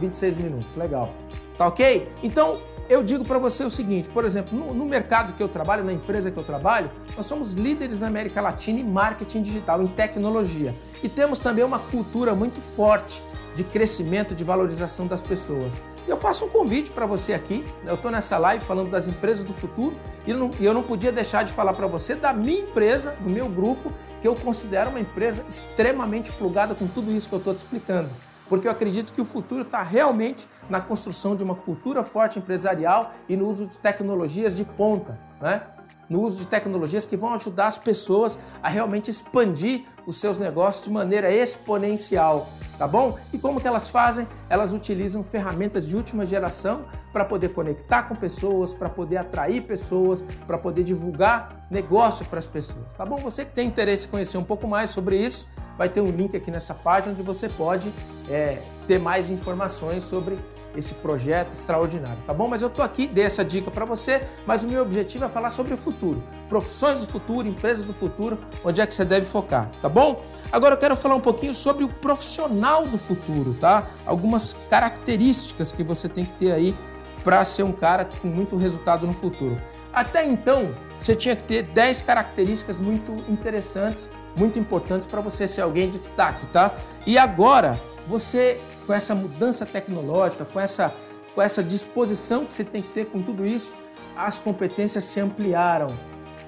[0.00, 1.10] 26 minutos, legal.
[1.56, 2.08] Tá ok?
[2.22, 5.84] Então, eu digo para você o seguinte, por exemplo, no, no, mercado que eu trabalho,
[5.84, 9.86] na empresa que eu trabalho, nós somos líderes na América Latina em marketing digital, em
[9.86, 10.74] tecnologia.
[11.02, 13.22] E temos também uma cultura muito forte
[13.54, 15.74] de crescimento, de valorização das pessoas.
[16.06, 19.54] Eu faço um convite para você aqui, eu estou nessa live falando das empresas do
[19.54, 23.16] futuro e eu não, eu não podia deixar de falar para você da minha empresa,
[23.20, 23.90] do meu grupo,
[24.20, 28.10] que eu considero uma empresa extremamente plugada com tudo isso que eu estou te explicando
[28.48, 33.12] porque eu acredito que o futuro está realmente na construção de uma cultura forte empresarial
[33.28, 35.62] e no uso de tecnologias de ponta, né?
[36.08, 40.84] no uso de tecnologias que vão ajudar as pessoas a realmente expandir os seus negócios
[40.84, 43.18] de maneira exponencial, tá bom?
[43.32, 44.28] E como que elas fazem?
[44.48, 50.22] Elas utilizam ferramentas de última geração para poder conectar com pessoas, para poder atrair pessoas,
[50.46, 53.16] para poder divulgar negócio para as pessoas, tá bom?
[53.18, 56.36] Você que tem interesse em conhecer um pouco mais sobre isso, vai ter um link
[56.36, 57.92] aqui nessa página onde você pode
[58.28, 60.38] é, ter mais informações sobre
[60.76, 62.48] esse projeto extraordinário, tá bom?
[62.48, 65.50] Mas eu tô aqui, dei essa dica para você, mas o meu objetivo é falar
[65.50, 69.70] sobre o futuro, profissões do futuro, empresas do futuro, onde é que você deve focar,
[69.80, 70.24] tá bom?
[70.50, 73.86] Agora eu quero falar um pouquinho sobre o profissional do futuro, tá?
[74.04, 76.74] Algumas características que você tem que ter aí
[77.22, 79.60] para ser um cara com muito resultado no futuro.
[79.92, 85.60] Até então, você tinha que ter 10 características muito interessantes muito importantes para você ser
[85.60, 86.74] alguém de destaque, tá?
[87.06, 90.94] E agora, você com essa mudança tecnológica, com essa,
[91.34, 93.74] com essa disposição que você tem que ter com tudo isso,
[94.16, 95.88] as competências se ampliaram.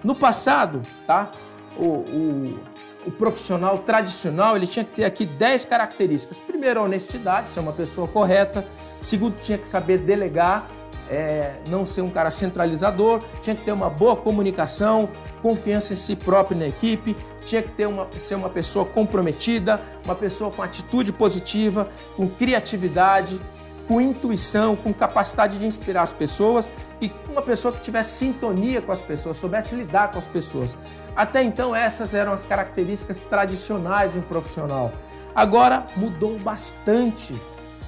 [0.05, 1.31] No passado, tá?
[1.77, 2.61] O, o,
[3.07, 6.39] o profissional tradicional ele tinha que ter aqui 10 características.
[6.39, 8.67] Primeiro, honestidade, ser uma pessoa correta.
[9.01, 10.69] Segundo, tinha que saber delegar
[11.09, 15.09] é, não ser um cara centralizador, tinha que ter uma boa comunicação,
[15.43, 20.15] confiança em si próprio na equipe, tinha que ter uma, ser uma pessoa comprometida, uma
[20.15, 23.41] pessoa com atitude positiva, com criatividade,
[23.87, 26.69] com intuição, com capacidade de inspirar as pessoas
[27.01, 30.77] e uma pessoa que tivesse sintonia com as pessoas, soubesse lidar com as pessoas.
[31.15, 34.93] Até então, essas eram as características tradicionais de um profissional.
[35.35, 37.41] Agora mudou bastante.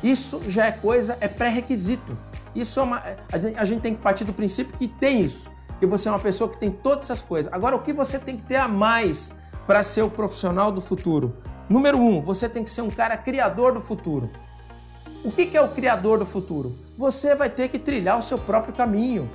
[0.03, 2.17] Isso já é coisa, é pré-requisito.
[2.59, 3.03] Isso é uma,
[3.57, 6.51] a gente tem que partir do princípio que tem isso, que você é uma pessoa
[6.51, 7.53] que tem todas essas coisas.
[7.53, 9.33] Agora, o que você tem que ter a mais
[9.64, 11.37] para ser o profissional do futuro?
[11.68, 14.29] Número um, você tem que ser um cara criador do futuro.
[15.25, 16.77] O que é o criador do futuro?
[16.97, 19.31] Você vai ter que trilhar o seu próprio caminho.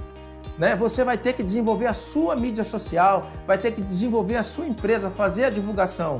[0.57, 0.75] Né?
[0.75, 4.67] Você vai ter que desenvolver a sua mídia social, vai ter que desenvolver a sua
[4.67, 6.19] empresa, fazer a divulgação,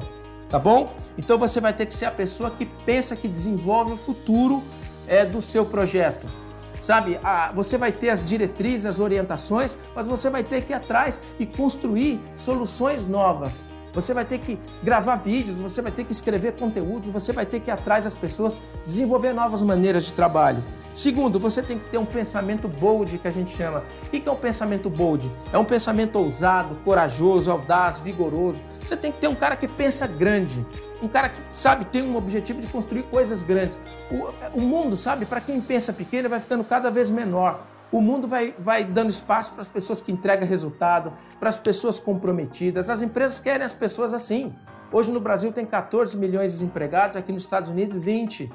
[0.49, 0.95] tá bom?
[1.17, 4.63] Então você vai ter que ser a pessoa que pensa que desenvolve o futuro
[5.05, 6.42] é, do seu projeto
[6.83, 7.17] sabe?
[7.55, 11.45] você vai ter as diretrizes, as orientações, mas você vai ter que ir atrás e
[11.45, 13.69] construir soluções novas.
[13.93, 17.59] Você vai ter que gravar vídeos, você vai ter que escrever conteúdos, você vai ter
[17.59, 20.63] que ir atrás das pessoas, desenvolver novas maneiras de trabalho.
[20.93, 23.83] Segundo, você tem que ter um pensamento bold, que a gente chama.
[24.05, 25.31] O que é um pensamento bold?
[25.51, 28.61] É um pensamento ousado, corajoso, audaz, vigoroso.
[28.83, 30.65] Você tem que ter um cara que pensa grande,
[31.01, 33.79] um cara que, sabe, tem um objetivo de construir coisas grandes.
[34.11, 37.65] O, o mundo, sabe, para quem pensa pequeno, vai ficando cada vez menor.
[37.91, 41.99] O mundo vai, vai dando espaço para as pessoas que entregam resultado, para as pessoas
[41.99, 42.89] comprometidas.
[42.89, 44.53] As empresas querem as pessoas assim.
[44.91, 48.51] Hoje no Brasil tem 14 milhões de desempregados, aqui nos Estados Unidos 20.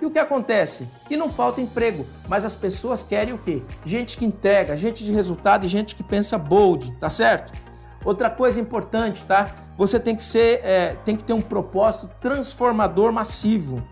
[0.00, 0.88] E o que acontece?
[1.10, 3.62] E não falta emprego, mas as pessoas querem o quê?
[3.84, 7.52] Gente que entrega, gente de resultado e gente que pensa bold, tá certo?
[8.04, 9.50] Outra coisa importante, tá?
[9.76, 13.82] Você tem que ser, é, tem que ter um propósito transformador massivo.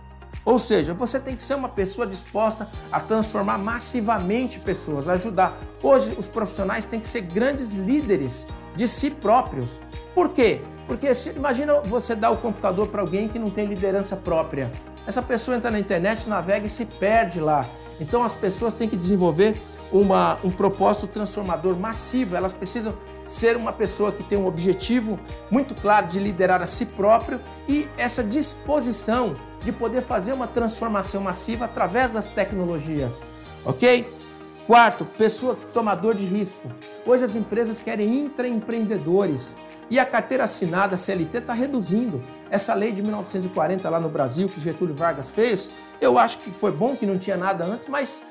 [0.44, 5.58] Ou seja, você tem que ser uma pessoa disposta a transformar massivamente pessoas, ajudar.
[5.82, 9.82] Hoje, os profissionais têm que ser grandes líderes de si próprios.
[10.14, 10.62] Por quê?
[10.86, 14.72] Porque se, imagina você dar o computador para alguém que não tem liderança própria.
[15.06, 17.66] Essa pessoa entra na internet, navega e se perde lá.
[18.00, 19.54] Então as pessoas têm que desenvolver
[19.92, 22.36] uma, um propósito transformador massivo.
[22.36, 22.94] Elas precisam
[23.28, 27.86] ser uma pessoa que tem um objetivo muito claro de liderar a si próprio e
[27.96, 33.20] essa disposição de poder fazer uma transformação massiva através das tecnologias,
[33.64, 34.18] ok?
[34.66, 36.70] Quarto, pessoa tomador de risco.
[37.06, 39.56] Hoje as empresas querem intraempreendedores.
[39.90, 42.22] E a carteira assinada CLT está reduzindo.
[42.50, 46.70] Essa lei de 1940 lá no Brasil, que Getúlio Vargas fez, eu acho que foi
[46.70, 48.22] bom que não tinha nada antes, mas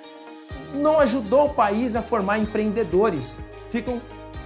[0.75, 3.39] não ajudou o país a formar empreendedores.
[3.71, 3.99] Ficam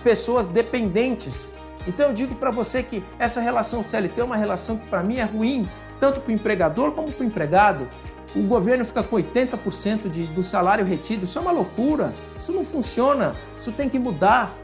[0.03, 1.51] pessoas dependentes.
[1.87, 5.17] Então eu digo para você que essa relação CLT é uma relação que para mim
[5.17, 5.67] é ruim,
[5.99, 7.87] tanto para o empregador como para o empregado.
[8.35, 11.25] O governo fica com 80% de, do salário retido.
[11.25, 12.13] Isso é uma loucura.
[12.39, 13.33] Isso não funciona.
[13.57, 14.55] Isso tem que mudar.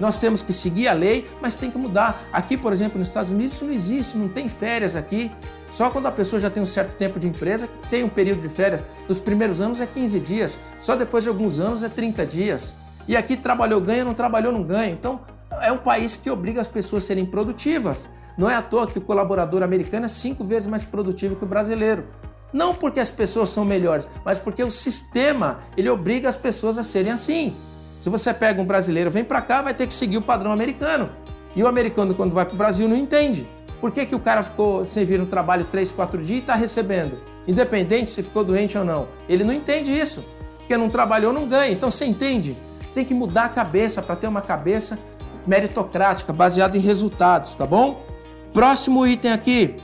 [0.00, 2.24] Nós temos que seguir a lei, mas tem que mudar.
[2.32, 5.30] Aqui, por exemplo, nos Estados Unidos, isso não existe, não tem férias aqui.
[5.70, 8.48] Só quando a pessoa já tem um certo tempo de empresa, tem um período de
[8.48, 8.82] férias.
[9.08, 12.76] Nos primeiros anos é 15 dias, só depois de alguns anos é 30 dias.
[13.06, 14.92] E aqui trabalhou, ganha, não trabalhou, não ganha.
[14.92, 15.20] Então,
[15.60, 18.08] é um país que obriga as pessoas a serem produtivas.
[18.36, 21.46] Não é à toa que o colaborador americano é cinco vezes mais produtivo que o
[21.46, 22.04] brasileiro.
[22.52, 26.84] Não porque as pessoas são melhores, mas porque o sistema ele obriga as pessoas a
[26.84, 27.54] serem assim.
[27.98, 31.08] Se você pega um brasileiro, vem para cá, vai ter que seguir o padrão americano.
[31.54, 33.46] E o americano, quando vai para o Brasil, não entende.
[33.80, 36.54] Por que, que o cara ficou sem vir no trabalho 3, 4 dias e está
[36.54, 37.18] recebendo?
[37.46, 39.08] Independente se ficou doente ou não.
[39.28, 40.24] Ele não entende isso.
[40.58, 41.72] Porque não trabalhou, não ganha.
[41.72, 42.56] Então você entende?
[42.94, 44.98] Tem que mudar a cabeça para ter uma cabeça
[45.46, 48.04] meritocrática, baseada em resultados, tá bom?
[48.52, 49.76] Próximo item aqui,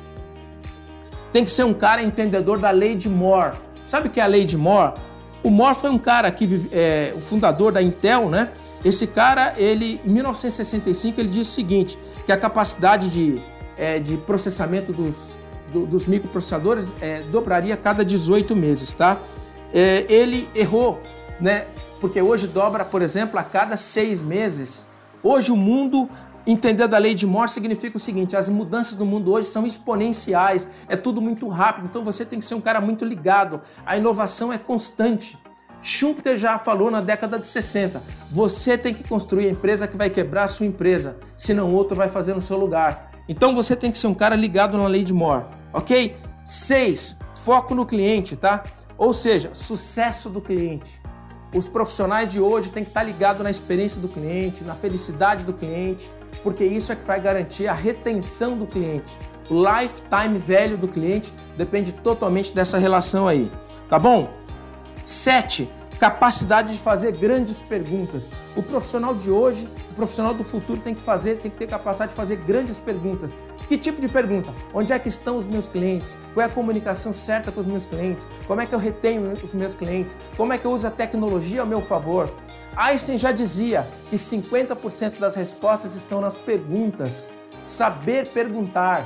[1.33, 3.57] tem que ser um cara entendedor da lei de Moore.
[3.85, 4.95] Sabe o que é a lei de Moore?
[5.43, 8.51] O Moore foi um cara que é o fundador da Intel, né?
[8.85, 13.41] Esse cara, ele em 1965 ele disse o seguinte, que a capacidade de,
[13.77, 15.37] é, de processamento dos,
[15.73, 19.21] do, dos microprocessadores é, dobraria a cada 18 meses, tá?
[19.73, 21.01] É, ele errou,
[21.41, 21.67] né?
[22.01, 24.87] Porque hoje dobra, por exemplo, a cada seis meses.
[25.23, 26.09] Hoje o mundo
[26.49, 30.67] Entender da lei de Moore significa o seguinte: as mudanças do mundo hoje são exponenciais,
[30.89, 33.61] é tudo muito rápido, então você tem que ser um cara muito ligado.
[33.85, 35.39] A inovação é constante.
[35.83, 40.09] Schumpeter já falou na década de 60: você tem que construir a empresa que vai
[40.09, 43.11] quebrar a sua empresa, senão outro vai fazer no seu lugar.
[43.29, 46.17] Então você tem que ser um cara ligado na lei de Moore, ok?
[46.47, 47.19] 6.
[47.45, 48.63] Foco no cliente, tá?
[48.97, 50.99] Ou seja, sucesso do cliente.
[51.55, 55.53] Os profissionais de hoje têm que estar ligados na experiência do cliente, na felicidade do
[55.53, 56.11] cliente,
[56.43, 59.19] porque isso é que vai garantir a retenção do cliente.
[59.49, 63.51] O lifetime velho do cliente depende totalmente dessa relação aí,
[63.89, 64.31] tá bom?
[65.05, 65.71] 7.
[65.99, 68.29] Capacidade de fazer grandes perguntas.
[68.55, 72.13] O profissional de hoje, o profissional do futuro tem que fazer, tem que ter capacidade
[72.13, 73.37] de fazer grandes perguntas.
[73.69, 74.55] Que tipo de pergunta?
[74.73, 76.17] Onde é que estão os meus clientes?
[76.33, 78.29] Qual é a comunicação certa com os meus clientes?
[78.47, 80.17] Como é que eu retenho os meus clientes?
[80.37, 82.33] Como é que eu uso a tecnologia ao meu favor?
[82.77, 87.29] Einstein já dizia que 50% das respostas estão nas perguntas.
[87.65, 89.05] Saber perguntar.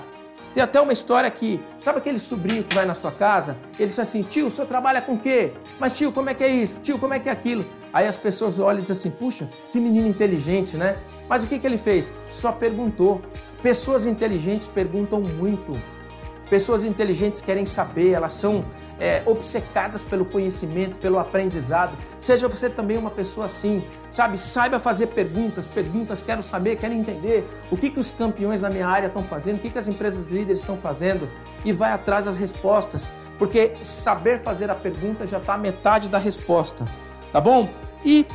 [0.54, 3.56] Tem até uma história que, sabe aquele sobrinho que vai na sua casa?
[3.78, 5.52] Ele diz assim: tio, o senhor trabalha com o quê?
[5.80, 6.80] Mas tio, como é que é isso?
[6.80, 7.64] Tio, como é que é aquilo?
[7.92, 10.96] Aí as pessoas olham e dizem assim: puxa, que menino inteligente, né?
[11.28, 12.12] Mas o que, que ele fez?
[12.30, 13.22] Só perguntou.
[13.62, 15.72] Pessoas inteligentes perguntam muito.
[16.52, 18.62] Pessoas inteligentes querem saber, elas são
[19.00, 21.96] é, obcecadas pelo conhecimento, pelo aprendizado.
[22.18, 24.36] Seja você também uma pessoa assim, sabe?
[24.36, 28.86] Saiba fazer perguntas, perguntas, quero saber, quero entender o que, que os campeões da minha
[28.86, 31.26] área estão fazendo, o que, que as empresas líderes estão fazendo
[31.64, 36.84] e vai atrás das respostas, porque saber fazer a pergunta já está metade da resposta,
[37.32, 37.66] tá bom?
[38.04, 38.26] E,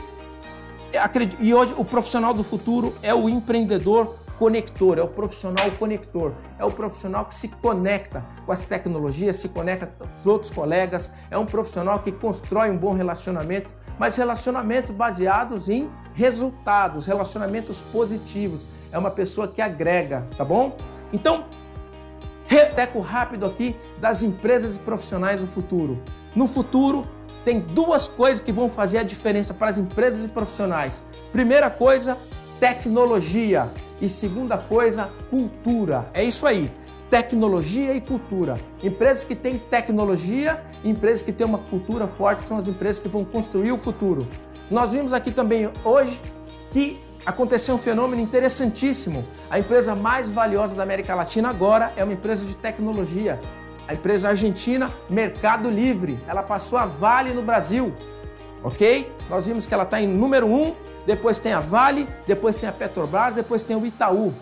[1.39, 6.65] e hoje o profissional do futuro é o empreendedor conector, é o profissional conector, é
[6.65, 11.38] o profissional que se conecta com as tecnologias, se conecta com os outros colegas, é
[11.38, 18.67] um profissional que constrói um bom relacionamento, mas relacionamentos baseados em resultados, relacionamentos positivos.
[18.91, 20.78] É uma pessoa que agrega, tá bom?
[21.12, 21.45] Então,
[22.47, 26.02] reteco rápido aqui das empresas e profissionais do futuro.
[26.36, 27.08] No futuro,
[27.43, 31.04] tem duas coisas que vão fazer a diferença para as empresas e profissionais.
[31.32, 32.17] Primeira coisa,
[32.60, 33.72] tecnologia.
[34.00, 36.10] E segunda coisa, cultura.
[36.13, 36.70] É isso aí.
[37.10, 38.58] Tecnologia e cultura.
[38.84, 43.24] Empresas que têm tecnologia, empresas que têm uma cultura forte são as empresas que vão
[43.24, 44.28] construir o futuro.
[44.70, 46.22] Nós vimos aqui também hoje
[46.72, 49.26] que aconteceu um fenômeno interessantíssimo.
[49.50, 53.39] A empresa mais valiosa da América Latina agora é uma empresa de tecnologia.
[53.88, 56.20] A empresa argentina Mercado Livre.
[56.28, 57.93] Ela passou a Vale no Brasil.
[58.68, 59.09] Ok?
[59.30, 62.68] Nós vimos que ela está em número 1 um depois tem a Vale, depois tem
[62.68, 64.34] a Petrobras, depois tem o Itaú.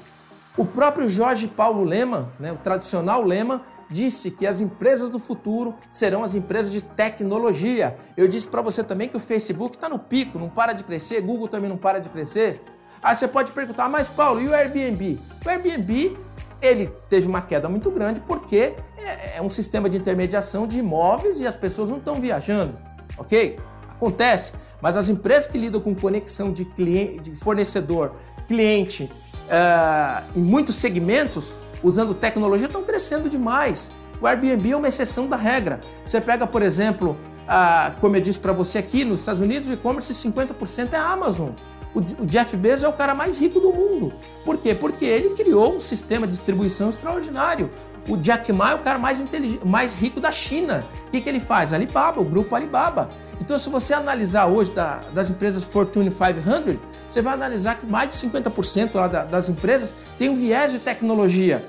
[0.57, 5.75] O próprio Jorge Paulo Lema, né, o tradicional Lema, disse que as empresas do futuro
[5.91, 7.95] serão as empresas de tecnologia.
[8.17, 11.21] Eu disse para você também que o Facebook está no pico, não para de crescer,
[11.21, 12.59] Google também não para de crescer.
[12.99, 15.19] Aí você pode perguntar, mas Paulo, e o Airbnb?
[15.45, 16.17] O Airbnb
[16.59, 21.41] ele teve uma queda muito grande porque é, é um sistema de intermediação de imóveis
[21.41, 22.75] e as pessoas não estão viajando,
[23.19, 23.59] ok?
[23.95, 28.13] Acontece, mas as empresas que lidam com conexão de, cliente, de fornecedor,
[28.47, 29.09] cliente,
[29.45, 33.91] uh, em muitos segmentos, usando tecnologia, estão crescendo demais.
[34.21, 35.79] O Airbnb é uma exceção da regra.
[36.03, 39.73] Você pega, por exemplo, uh, como eu disse para você aqui, nos Estados Unidos, o
[39.73, 41.49] e-commerce 50% é a Amazon.
[41.93, 44.13] O Jeff Bezos é o cara mais rico do mundo.
[44.43, 44.75] Por quê?
[44.75, 47.69] Porque ele criou um sistema de distribuição extraordinário.
[48.07, 49.25] O Jack Ma é o cara mais,
[49.65, 50.85] mais rico da China.
[51.07, 51.73] O que, que ele faz?
[51.73, 53.09] Alibaba, o grupo Alibaba.
[53.41, 56.77] Então, se você analisar hoje da, das empresas Fortune 500,
[57.07, 60.79] você vai analisar que mais de 50% lá da, das empresas tem um viés de
[60.79, 61.65] tecnologia.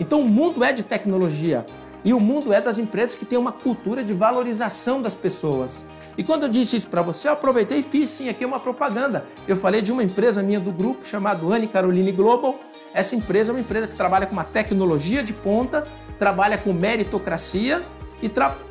[0.00, 1.66] Então, o mundo é de tecnologia.
[2.04, 5.86] E o mundo é das empresas que tem uma cultura de valorização das pessoas.
[6.18, 9.24] E quando eu disse isso para você, eu aproveitei e fiz sim aqui uma propaganda.
[9.48, 12.60] Eu falei de uma empresa minha do grupo chamada Anne Caroline Global.
[12.94, 15.84] Essa empresa é uma empresa que trabalha com uma tecnologia de ponta,
[16.16, 17.82] trabalha com meritocracia
[18.22, 18.30] e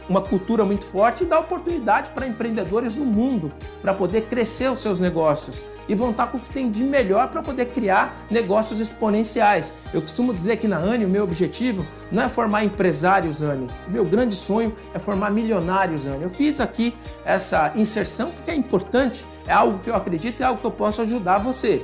[0.09, 3.51] uma cultura muito forte e dá oportunidade para empreendedores no mundo
[3.81, 7.27] para poder crescer os seus negócios e vão estar com o que tem de melhor
[7.27, 9.73] para poder criar negócios exponenciais.
[9.93, 13.91] Eu costumo dizer que na ANI o meu objetivo não é formar empresários ANI, o
[13.91, 16.23] meu grande sonho é formar milionários ANI.
[16.23, 16.95] Eu fiz aqui
[17.25, 20.71] essa inserção porque é importante, é algo que eu acredito e é algo que eu
[20.71, 21.83] posso ajudar você.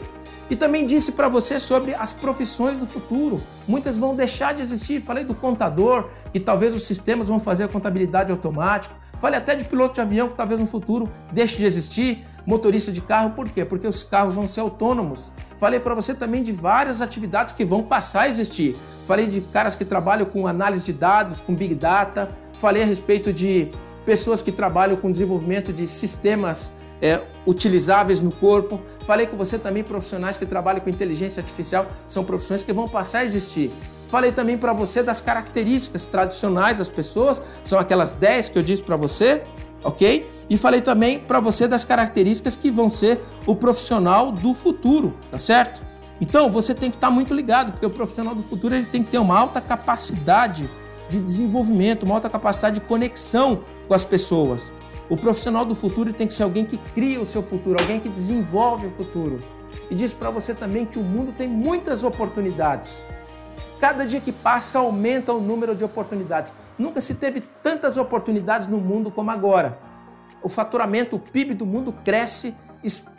[0.50, 3.41] E também disse para você sobre as profissões do futuro.
[3.68, 5.00] Muitas vão deixar de existir.
[5.00, 8.95] Falei do contador, que talvez os sistemas vão fazer a contabilidade automática.
[9.20, 12.26] Falei até de piloto de avião, que talvez no futuro deixe de existir.
[12.45, 13.64] Motorista de carro, por quê?
[13.64, 15.32] Porque os carros vão ser autônomos.
[15.60, 18.76] Falei para você também de várias atividades que vão passar a existir.
[19.06, 22.30] Falei de caras que trabalham com análise de dados, com Big Data.
[22.54, 23.70] Falei a respeito de
[24.06, 26.72] pessoas que trabalham com desenvolvimento de sistemas
[27.02, 28.82] é, utilizáveis no corpo.
[29.06, 33.20] Falei com você também profissionais que trabalham com inteligência artificial, são profissões que vão passar
[33.20, 33.72] a existir.
[34.10, 38.82] Falei também para você das características tradicionais das pessoas, são aquelas 10 que eu disse
[38.82, 39.43] para você,
[39.84, 40.28] ok?
[40.50, 45.38] E falei também para você das características que vão ser o profissional do futuro, tá
[45.38, 45.88] certo?
[46.20, 49.04] Então você tem que estar tá muito ligado, porque o profissional do futuro ele tem
[49.04, 50.70] que ter uma alta capacidade
[51.08, 54.72] de desenvolvimento, uma alta capacidade de conexão com as pessoas.
[55.10, 58.07] O profissional do futuro tem que ser alguém que cria o seu futuro, alguém que
[58.07, 59.41] desenvolve o futuro.
[59.89, 63.03] E diz para você também que o mundo tem muitas oportunidades.
[63.80, 66.53] Cada dia que passa aumenta o número de oportunidades.
[66.78, 69.80] Nunca se teve tantas oportunidades no mundo como agora.
[70.43, 72.55] O faturamento, o PIB do mundo cresce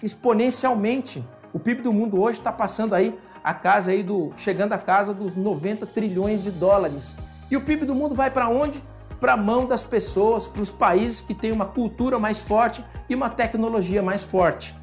[0.00, 1.24] exponencialmente.
[1.52, 5.12] O PIB do mundo hoje está passando aí a casa aí do chegando a casa
[5.12, 7.18] dos 90 trilhões de dólares.
[7.50, 8.80] E o PIB do mundo vai para onde?
[9.20, 13.14] Para a mão das pessoas, para os países que têm uma cultura mais forte e
[13.14, 14.74] uma tecnologia mais forte.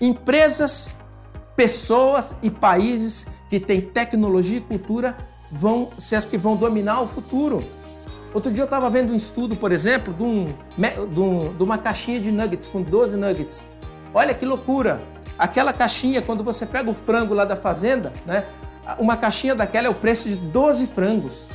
[0.00, 0.96] Empresas,
[1.54, 5.16] pessoas e países que têm tecnologia e cultura
[5.52, 7.62] vão ser as que vão dominar o futuro.
[8.34, 10.46] Outro dia eu estava vendo um estudo, por exemplo, de, um,
[11.08, 13.68] de, um, de uma caixinha de nuggets com 12 nuggets.
[14.12, 15.00] Olha que loucura!
[15.38, 18.46] Aquela caixinha, quando você pega o frango lá da fazenda, né?
[18.98, 21.48] Uma caixinha daquela é o preço de 12 frangos.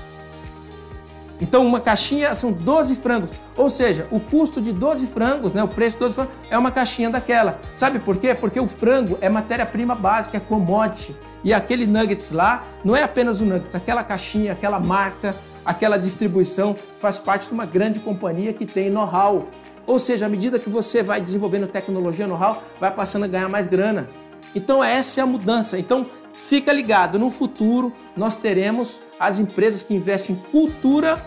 [1.41, 3.31] Então, uma caixinha são 12 frangos.
[3.57, 6.69] Ou seja, o custo de 12 frangos, né, o preço de 12 frangos, é uma
[6.69, 7.59] caixinha daquela.
[7.73, 8.35] Sabe por quê?
[8.35, 11.15] Porque o frango é matéria-prima básica, é commodity.
[11.43, 15.35] E aquele nuggets lá não é apenas o nuggets, aquela caixinha, aquela marca,
[15.65, 19.47] aquela distribuição faz parte de uma grande companhia que tem know-how.
[19.87, 23.65] Ou seja, à medida que você vai desenvolvendo tecnologia, know-how, vai passando a ganhar mais
[23.65, 24.07] grana.
[24.53, 25.79] Então, essa é a mudança.
[25.79, 31.23] Então, Fica ligado, no futuro nós teremos as empresas que investem em cultura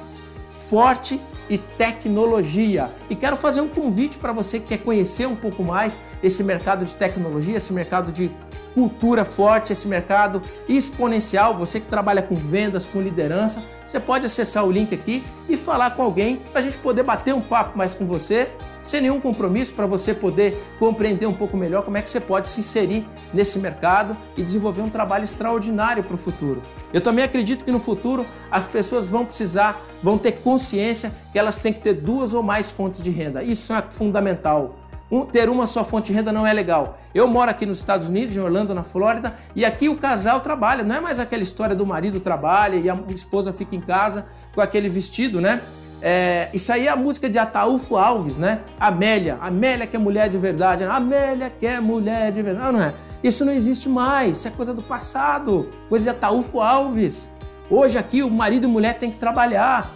[0.68, 2.90] forte e tecnologia.
[3.10, 6.84] E quero fazer um convite para você que quer conhecer um pouco mais esse mercado
[6.84, 8.30] de tecnologia, esse mercado de
[8.72, 11.56] cultura forte, esse mercado exponencial.
[11.56, 15.92] Você que trabalha com vendas, com liderança, você pode acessar o link aqui e falar
[15.92, 18.50] com alguém para a gente poder bater um papo mais com você
[18.84, 22.48] sem nenhum compromisso para você poder compreender um pouco melhor como é que você pode
[22.48, 26.62] se inserir nesse mercado e desenvolver um trabalho extraordinário para o futuro.
[26.92, 31.56] Eu também acredito que no futuro as pessoas vão precisar, vão ter consciência que elas
[31.56, 33.42] têm que ter duas ou mais fontes de renda.
[33.42, 34.76] Isso é fundamental.
[35.10, 36.98] Um, ter uma só fonte de renda não é legal.
[37.14, 40.82] Eu moro aqui nos Estados Unidos, em Orlando, na Flórida, e aqui o casal trabalha.
[40.82, 44.60] Não é mais aquela história do marido trabalha e a esposa fica em casa com
[44.60, 45.62] aquele vestido, né?
[46.06, 48.60] É, isso aí é a música de Ataúfo Alves, né?
[48.78, 52.82] Amélia, Amélia que é mulher de verdade, Amélia que é mulher de verdade, não, não
[52.82, 52.92] é?
[53.22, 57.30] Isso não existe mais, isso é coisa do passado, coisa de Ataúfo Alves.
[57.70, 59.90] Hoje aqui o marido e mulher tem que trabalhar.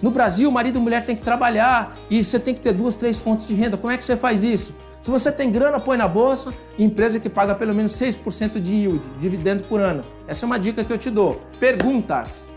[0.00, 2.94] No Brasil, o marido e mulher tem que trabalhar e você tem que ter duas,
[2.94, 3.76] três fontes de renda.
[3.76, 4.74] Como é que você faz isso?
[5.02, 9.02] Se você tem grana, põe na bolsa, empresa que paga pelo menos 6% de yield,
[9.18, 10.02] dividendo por ano.
[10.26, 11.42] Essa é uma dica que eu te dou.
[11.60, 12.48] Perguntas.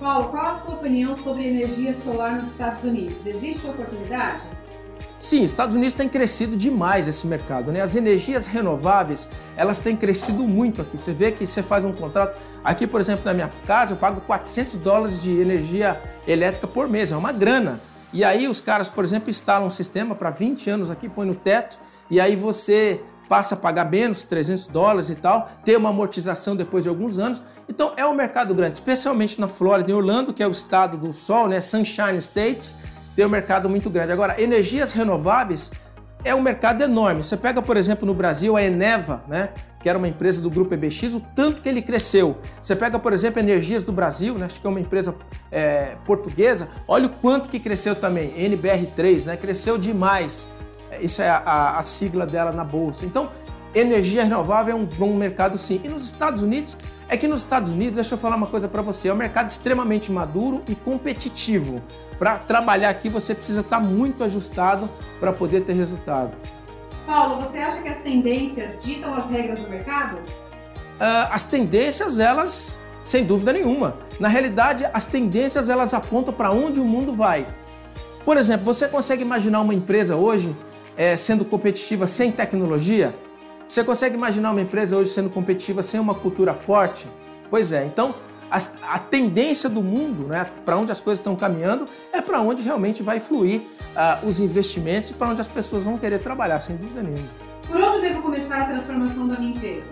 [0.00, 3.26] Paulo, qual a sua opinião sobre energia solar nos Estados Unidos?
[3.26, 4.44] Existe oportunidade?
[5.18, 7.82] Sim, Estados Unidos tem crescido demais esse mercado, né?
[7.82, 10.96] As energias renováveis, elas têm crescido muito aqui.
[10.96, 14.22] Você vê que você faz um contrato, aqui, por exemplo, na minha casa, eu pago
[14.22, 17.78] 400 dólares de energia elétrica por mês, é uma grana.
[18.10, 21.34] E aí os caras, por exemplo, instalam um sistema para 20 anos aqui, põe no
[21.34, 21.78] teto,
[22.10, 26.84] e aí você passa a pagar menos, 300 dólares e tal, ter uma amortização depois
[26.84, 27.42] de alguns anos.
[27.68, 31.12] Então é um mercado grande, especialmente na Flórida, em Orlando, que é o estado do
[31.12, 32.74] sol, né, Sunshine State
[33.14, 34.12] tem um mercado muito grande.
[34.12, 35.70] Agora, energias renováveis
[36.24, 37.22] é um mercado enorme.
[37.22, 39.50] Você pega, por exemplo, no Brasil a Eneva, né,
[39.82, 42.38] que era uma empresa do grupo EBX, o tanto que ele cresceu.
[42.60, 45.14] Você pega, por exemplo, Energias do Brasil, né, acho que é uma empresa
[45.50, 48.32] é, portuguesa, olha o quanto que cresceu também.
[48.32, 50.46] NBR3, né, cresceu demais.
[51.02, 53.04] Isso é a, a sigla dela na bolsa.
[53.04, 53.30] Então,
[53.74, 55.80] energia renovável é um bom mercado sim.
[55.84, 56.76] E nos Estados Unidos,
[57.08, 59.48] é que nos Estados Unidos, deixa eu falar uma coisa para você, é um mercado
[59.48, 61.82] extremamente maduro e competitivo.
[62.18, 64.88] Para trabalhar aqui, você precisa estar tá muito ajustado
[65.18, 66.36] para poder ter resultado.
[67.06, 70.18] Paulo, você acha que as tendências ditam as regras do mercado?
[70.18, 73.96] Uh, as tendências, elas, sem dúvida nenhuma.
[74.20, 77.46] Na realidade, as tendências, elas apontam para onde o mundo vai.
[78.24, 80.54] Por exemplo, você consegue imaginar uma empresa hoje
[81.00, 83.14] é, sendo competitiva sem tecnologia?
[83.66, 87.08] Você consegue imaginar uma empresa hoje sendo competitiva sem uma cultura forte?
[87.48, 88.14] Pois é, então
[88.50, 92.60] a, a tendência do mundo, né, para onde as coisas estão caminhando, é para onde
[92.60, 96.76] realmente vai fluir uh, os investimentos e para onde as pessoas vão querer trabalhar, sem
[96.76, 97.30] dúvida nenhuma.
[97.66, 99.86] Por onde devo começar a transformação da minha empresa?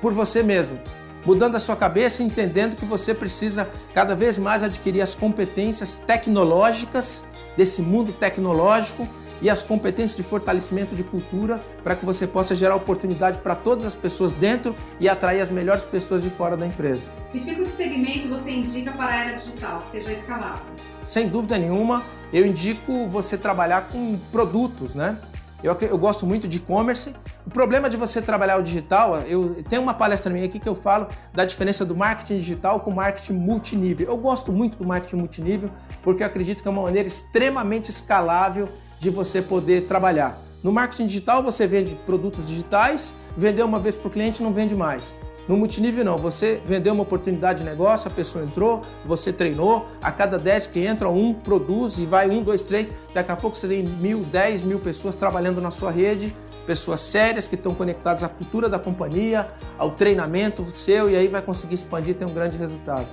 [0.00, 0.78] Por você mesmo.
[1.26, 5.96] Mudando a sua cabeça e entendendo que você precisa cada vez mais adquirir as competências
[5.96, 7.24] tecnológicas
[7.56, 9.08] desse mundo tecnológico
[9.40, 13.84] e as competências de fortalecimento de cultura para que você possa gerar oportunidade para todas
[13.84, 17.06] as pessoas dentro e atrair as melhores pessoas de fora da empresa.
[17.32, 20.64] Que tipo de segmento você indica para a era digital, que seja escalável?
[21.04, 25.16] Sem dúvida nenhuma, eu indico você trabalhar com produtos, né?
[25.62, 27.12] Eu, eu, gosto muito de e-commerce.
[27.44, 30.74] O problema de você trabalhar o digital, eu tenho uma palestra minha aqui que eu
[30.74, 34.06] falo da diferença do marketing digital com marketing multinível.
[34.06, 35.70] Eu gosto muito do marketing multinível
[36.00, 38.68] porque eu acredito que é uma maneira extremamente escalável
[38.98, 40.40] de você poder trabalhar.
[40.62, 44.74] No marketing digital você vende produtos digitais, vendeu uma vez para o cliente não vende
[44.74, 45.14] mais.
[45.48, 50.12] No multinível não, você vendeu uma oportunidade de negócio, a pessoa entrou, você treinou, a
[50.12, 53.66] cada 10 que entra, um produz e vai um, dois, três, daqui a pouco você
[53.66, 56.36] tem mil, dez mil pessoas trabalhando na sua rede,
[56.66, 61.40] pessoas sérias que estão conectadas à cultura da companhia, ao treinamento seu e aí vai
[61.40, 63.06] conseguir expandir e ter um grande resultado.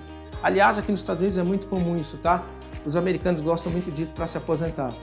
[0.44, 2.44] Aliás, aqui nos Estados Unidos é muito comum isso, tá?
[2.86, 4.94] Os americanos gostam muito disso para se aposentar.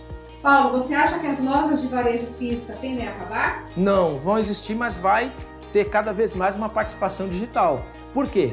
[0.43, 3.65] Paulo, você acha que as lojas de varejo física tendem a acabar?
[3.77, 5.31] Não, vão existir, mas vai
[5.73, 7.85] ter cada vez mais uma participação digital.
[8.13, 8.53] Por quê?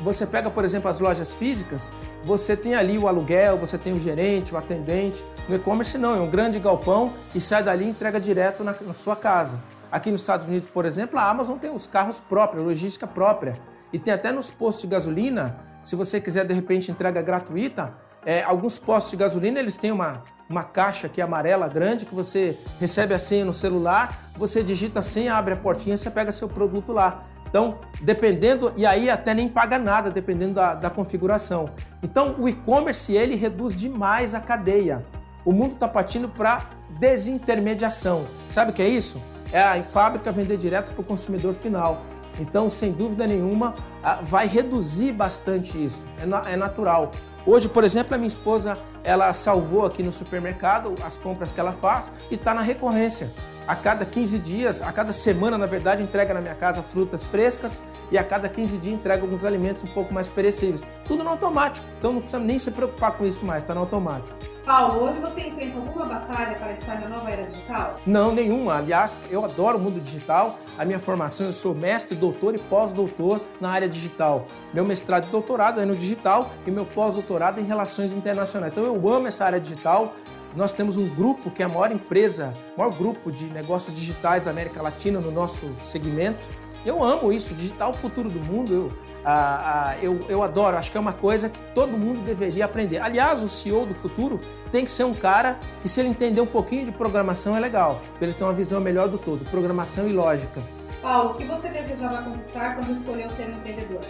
[0.00, 1.92] Você pega, por exemplo, as lojas físicas,
[2.24, 5.24] você tem ali o aluguel, você tem o gerente, o atendente.
[5.48, 8.92] No e-commerce não, é um grande galpão e sai dali e entrega direto na, na
[8.92, 9.60] sua casa.
[9.92, 13.54] Aqui nos Estados Unidos, por exemplo, a Amazon tem os carros próprios, logística própria.
[13.92, 18.42] E tem até nos postos de gasolina, se você quiser de repente entrega gratuita, é,
[18.42, 23.14] alguns postos de gasolina eles têm uma, uma caixa aqui amarela grande que você recebe
[23.14, 26.92] a senha no celular, você digita a senha, abre a portinha, você pega seu produto
[26.92, 27.24] lá.
[27.48, 31.68] Então, dependendo, e aí até nem paga nada, dependendo da, da configuração.
[32.00, 35.04] Então, o e-commerce ele reduz demais a cadeia.
[35.44, 36.62] O mundo está partindo para
[37.00, 38.24] desintermediação.
[38.48, 39.20] Sabe o que é isso?
[39.52, 42.02] É a fábrica vender direto para o consumidor final.
[42.38, 43.74] Então, sem dúvida nenhuma,
[44.22, 46.06] vai reduzir bastante isso.
[46.18, 47.10] É, é natural.
[47.46, 51.72] Hoje, por exemplo, a minha esposa ela salvou aqui no supermercado as compras que ela
[51.72, 53.30] faz e está na recorrência.
[53.66, 57.82] A cada 15 dias, a cada semana, na verdade, entrega na minha casa frutas frescas
[58.10, 60.82] e a cada 15 dias entrega alguns alimentos um pouco mais perecíveis.
[61.06, 64.36] Tudo no automático, então não precisa nem se preocupar com isso mais, está no automático.
[64.64, 67.96] Paulo, hoje você enfrenta alguma batalha para estar na nova era digital?
[68.06, 68.76] Não, nenhuma.
[68.76, 70.58] Aliás, eu adoro o mundo digital.
[70.78, 74.44] A minha formação, eu sou mestre, doutor e pós-doutor na área digital.
[74.72, 78.72] Meu mestrado e doutorado é no digital e meu pós-doutorado em relações internacionais.
[78.72, 80.14] Então eu amo essa área digital.
[80.54, 84.50] Nós temos um grupo que é a maior empresa, maior grupo de negócios digitais da
[84.50, 86.40] América Latina no nosso segmento.
[86.84, 88.74] Eu amo isso, digital o futuro do mundo.
[88.74, 88.92] Eu,
[89.24, 92.98] ah, ah, eu, eu adoro, acho que é uma coisa que todo mundo deveria aprender.
[92.98, 94.40] Aliás, o CEO do futuro
[94.72, 98.00] tem que ser um cara que, se ele entender um pouquinho de programação, é legal,
[98.18, 100.62] para ele ter uma visão melhor do todo, programação e lógica.
[101.02, 104.00] Paulo, o que você desejava conquistar quando escolheu ser um empreendedor?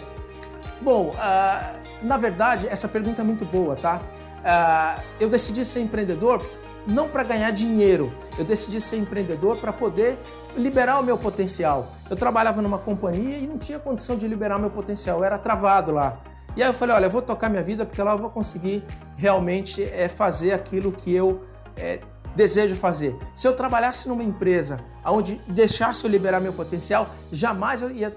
[0.81, 4.01] Bom, ah, na verdade, essa pergunta é muito boa, tá?
[4.43, 6.43] Ah, eu decidi ser empreendedor
[6.87, 10.17] não para ganhar dinheiro, eu decidi ser empreendedor para poder
[10.57, 11.89] liberar o meu potencial.
[12.09, 15.91] Eu trabalhava numa companhia e não tinha condição de liberar meu potencial, eu era travado
[15.91, 16.17] lá.
[16.55, 18.83] E aí eu falei, olha, eu vou tocar minha vida porque lá eu vou conseguir
[19.15, 21.43] realmente é, fazer aquilo que eu
[21.77, 21.99] é,
[22.35, 23.15] desejo fazer.
[23.33, 28.13] Se eu trabalhasse numa empresa onde deixasse eu liberar meu potencial, jamais eu ia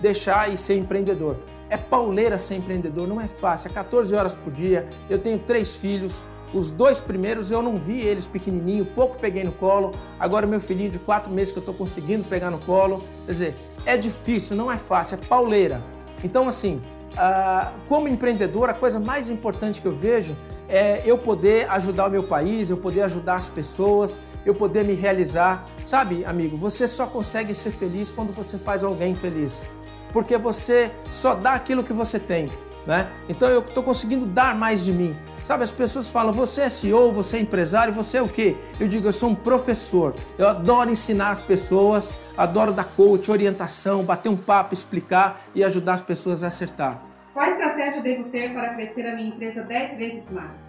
[0.00, 1.36] deixar e ser empreendedor.
[1.70, 3.68] É pauleira ser empreendedor, não é fácil.
[3.68, 8.00] É 14 horas por dia, eu tenho três filhos, os dois primeiros eu não vi
[8.00, 9.92] eles pequenininho, pouco peguei no colo.
[10.18, 13.04] Agora meu filhinho de quatro meses que eu estou conseguindo pegar no colo.
[13.26, 13.54] Quer dizer,
[13.84, 15.82] é difícil, não é fácil, é pauleira.
[16.24, 16.80] Então assim,
[17.16, 20.34] ah, como empreendedor, a coisa mais importante que eu vejo
[20.68, 24.94] é eu poder ajudar o meu país, eu poder ajudar as pessoas, eu poder me
[24.94, 25.66] realizar.
[25.84, 29.68] Sabe, amigo, você só consegue ser feliz quando você faz alguém feliz.
[30.12, 32.50] Porque você só dá aquilo que você tem,
[32.86, 33.08] né?
[33.28, 35.16] Então eu estou conseguindo dar mais de mim.
[35.44, 38.54] Sabe, as pessoas falam, você é CEO, você é empresário, você é o quê?
[38.78, 40.14] Eu digo, eu sou um professor.
[40.36, 45.94] Eu adoro ensinar as pessoas, adoro dar coach, orientação, bater um papo, explicar e ajudar
[45.94, 47.02] as pessoas a acertar.
[47.32, 50.60] Qual estratégia devo ter para crescer a minha empresa 10 vezes mais?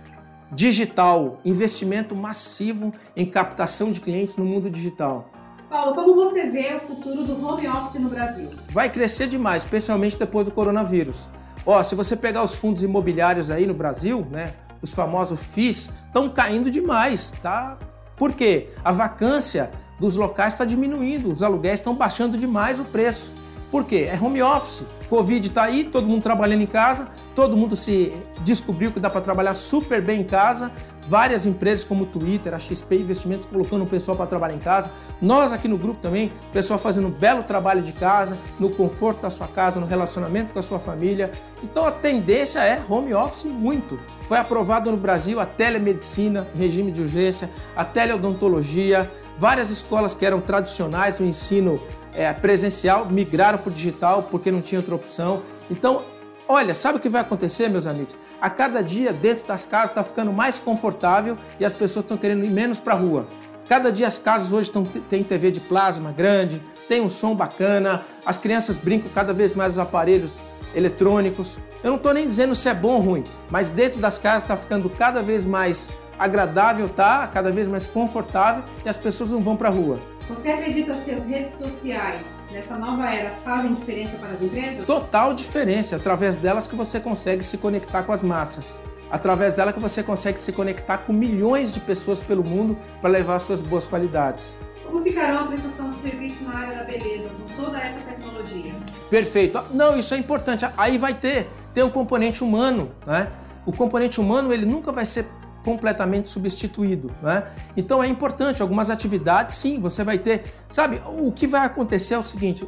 [0.52, 5.30] Digital, investimento massivo em captação de clientes no mundo digital.
[5.70, 8.50] Paulo, como você vê o futuro do home office no Brasil?
[8.72, 11.30] Vai crescer demais, especialmente depois do coronavírus.
[11.64, 16.28] Ó, se você pegar os fundos imobiliários aí no Brasil, né, os famosos FIIs, estão
[16.28, 17.78] caindo demais, tá?
[18.18, 18.70] Por quê?
[18.84, 23.32] A vacância dos locais está diminuindo, os aluguéis estão baixando demais o preço.
[23.72, 24.10] Por quê?
[24.12, 24.84] É home office.
[25.10, 29.22] Covid está aí, todo mundo trabalhando em casa, todo mundo se descobriu que dá para
[29.22, 30.72] trabalhar super bem em casa.
[31.08, 34.92] Várias empresas como Twitter, a XP Investimentos colocando o pessoal para trabalhar em casa.
[35.20, 39.22] Nós aqui no grupo também, o pessoal fazendo um belo trabalho de casa, no conforto
[39.22, 41.32] da sua casa, no relacionamento com a sua família.
[41.64, 44.00] Então a tendência é home office muito.
[44.28, 50.26] Foi aprovado no Brasil a telemedicina em regime de urgência, a teleodontologia, várias escolas que
[50.26, 51.80] eram tradicionais no ensino
[52.14, 55.42] é, presencial migraram para o digital porque não tinha outra opção.
[55.70, 56.04] Então,
[56.48, 58.18] olha, sabe o que vai acontecer, meus amigos?
[58.42, 62.44] A cada dia, dentro das casas, está ficando mais confortável e as pessoas estão querendo
[62.44, 63.28] ir menos para a rua.
[63.68, 64.72] Cada dia as casas hoje
[65.08, 69.74] têm TV de plasma grande, tem um som bacana, as crianças brincam cada vez mais
[69.74, 70.42] os aparelhos
[70.74, 71.60] eletrônicos.
[71.84, 74.58] Eu não estou nem dizendo se é bom ou ruim, mas dentro das casas está
[74.58, 77.28] ficando cada vez mais agradável, tá?
[77.28, 80.00] Cada vez mais confortável e as pessoas não vão para a rua.
[80.30, 82.22] Você acredita que as redes sociais
[82.52, 84.86] nessa nova era fazem diferença para as empresas?
[84.86, 85.96] Total diferença.
[85.96, 88.80] Através delas que você consegue se conectar com as massas.
[89.10, 93.40] Através dela que você consegue se conectar com milhões de pessoas pelo mundo para levar
[93.40, 94.56] suas boas qualidades.
[94.86, 98.72] Como ficará a prestação de serviço na área da beleza com toda essa tecnologia?
[99.10, 99.60] Perfeito.
[99.72, 100.64] Não, isso é importante.
[100.78, 103.32] Aí vai ter, ter um componente humano, né?
[103.66, 105.26] O componente humano ele nunca vai ser
[105.64, 107.48] completamente substituído, né?
[107.76, 111.02] Então é importante algumas atividades, sim, você vai ter, sabe?
[111.06, 112.68] O que vai acontecer é o seguinte: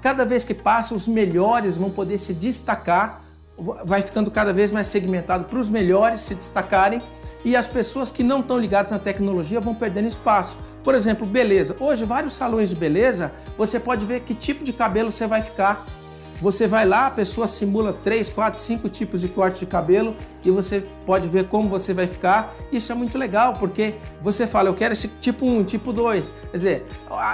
[0.00, 3.22] cada vez que passa, os melhores vão poder se destacar,
[3.84, 7.00] vai ficando cada vez mais segmentado para os melhores se destacarem
[7.44, 10.56] e as pessoas que não estão ligadas na tecnologia vão perdendo espaço.
[10.82, 11.76] Por exemplo, beleza.
[11.78, 15.86] Hoje, vários salões de beleza, você pode ver que tipo de cabelo você vai ficar
[16.40, 20.14] você vai lá, a pessoa simula 3, 4, 5 tipos de corte de cabelo
[20.44, 22.54] e você pode ver como você vai ficar.
[22.70, 26.30] Isso é muito legal, porque você fala, eu quero esse tipo 1, tipo 2.
[26.50, 26.86] Quer dizer,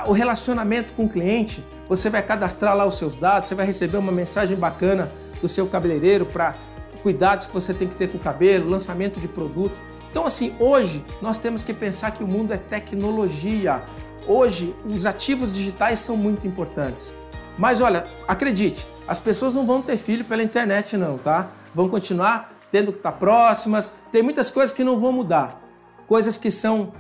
[0.07, 3.97] o relacionamento com o cliente, você vai cadastrar lá os seus dados, você vai receber
[3.97, 6.55] uma mensagem bacana do seu cabeleireiro para
[7.03, 9.83] cuidados que você tem que ter com o cabelo, lançamento de produtos.
[10.11, 13.83] Então, assim, hoje nós temos que pensar que o mundo é tecnologia.
[14.29, 17.13] Hoje, os ativos digitais são muito importantes.
[17.59, 21.51] Mas olha, acredite, as pessoas não vão ter filho pela internet não, tá?
[21.75, 23.93] Vão continuar tendo que estar próximas.
[24.11, 25.61] Tem muitas coisas que não vão mudar.
[26.07, 26.93] Coisas que são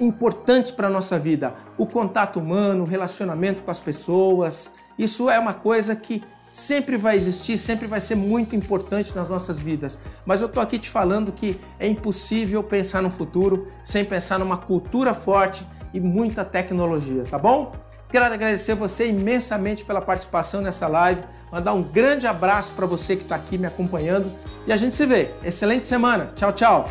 [0.00, 1.54] importantes para a nossa vida.
[1.76, 4.72] O contato humano, o relacionamento com as pessoas.
[4.98, 9.58] Isso é uma coisa que sempre vai existir, sempre vai ser muito importante nas nossas
[9.58, 9.98] vidas.
[10.24, 14.56] Mas eu estou aqui te falando que é impossível pensar no futuro sem pensar numa
[14.56, 17.72] cultura forte e muita tecnologia, tá bom?
[18.10, 23.22] Quero agradecer você imensamente pela participação nessa live, mandar um grande abraço para você que
[23.22, 24.32] está aqui me acompanhando
[24.66, 25.30] e a gente se vê.
[25.44, 26.32] Excelente semana.
[26.34, 26.86] Tchau, tchau.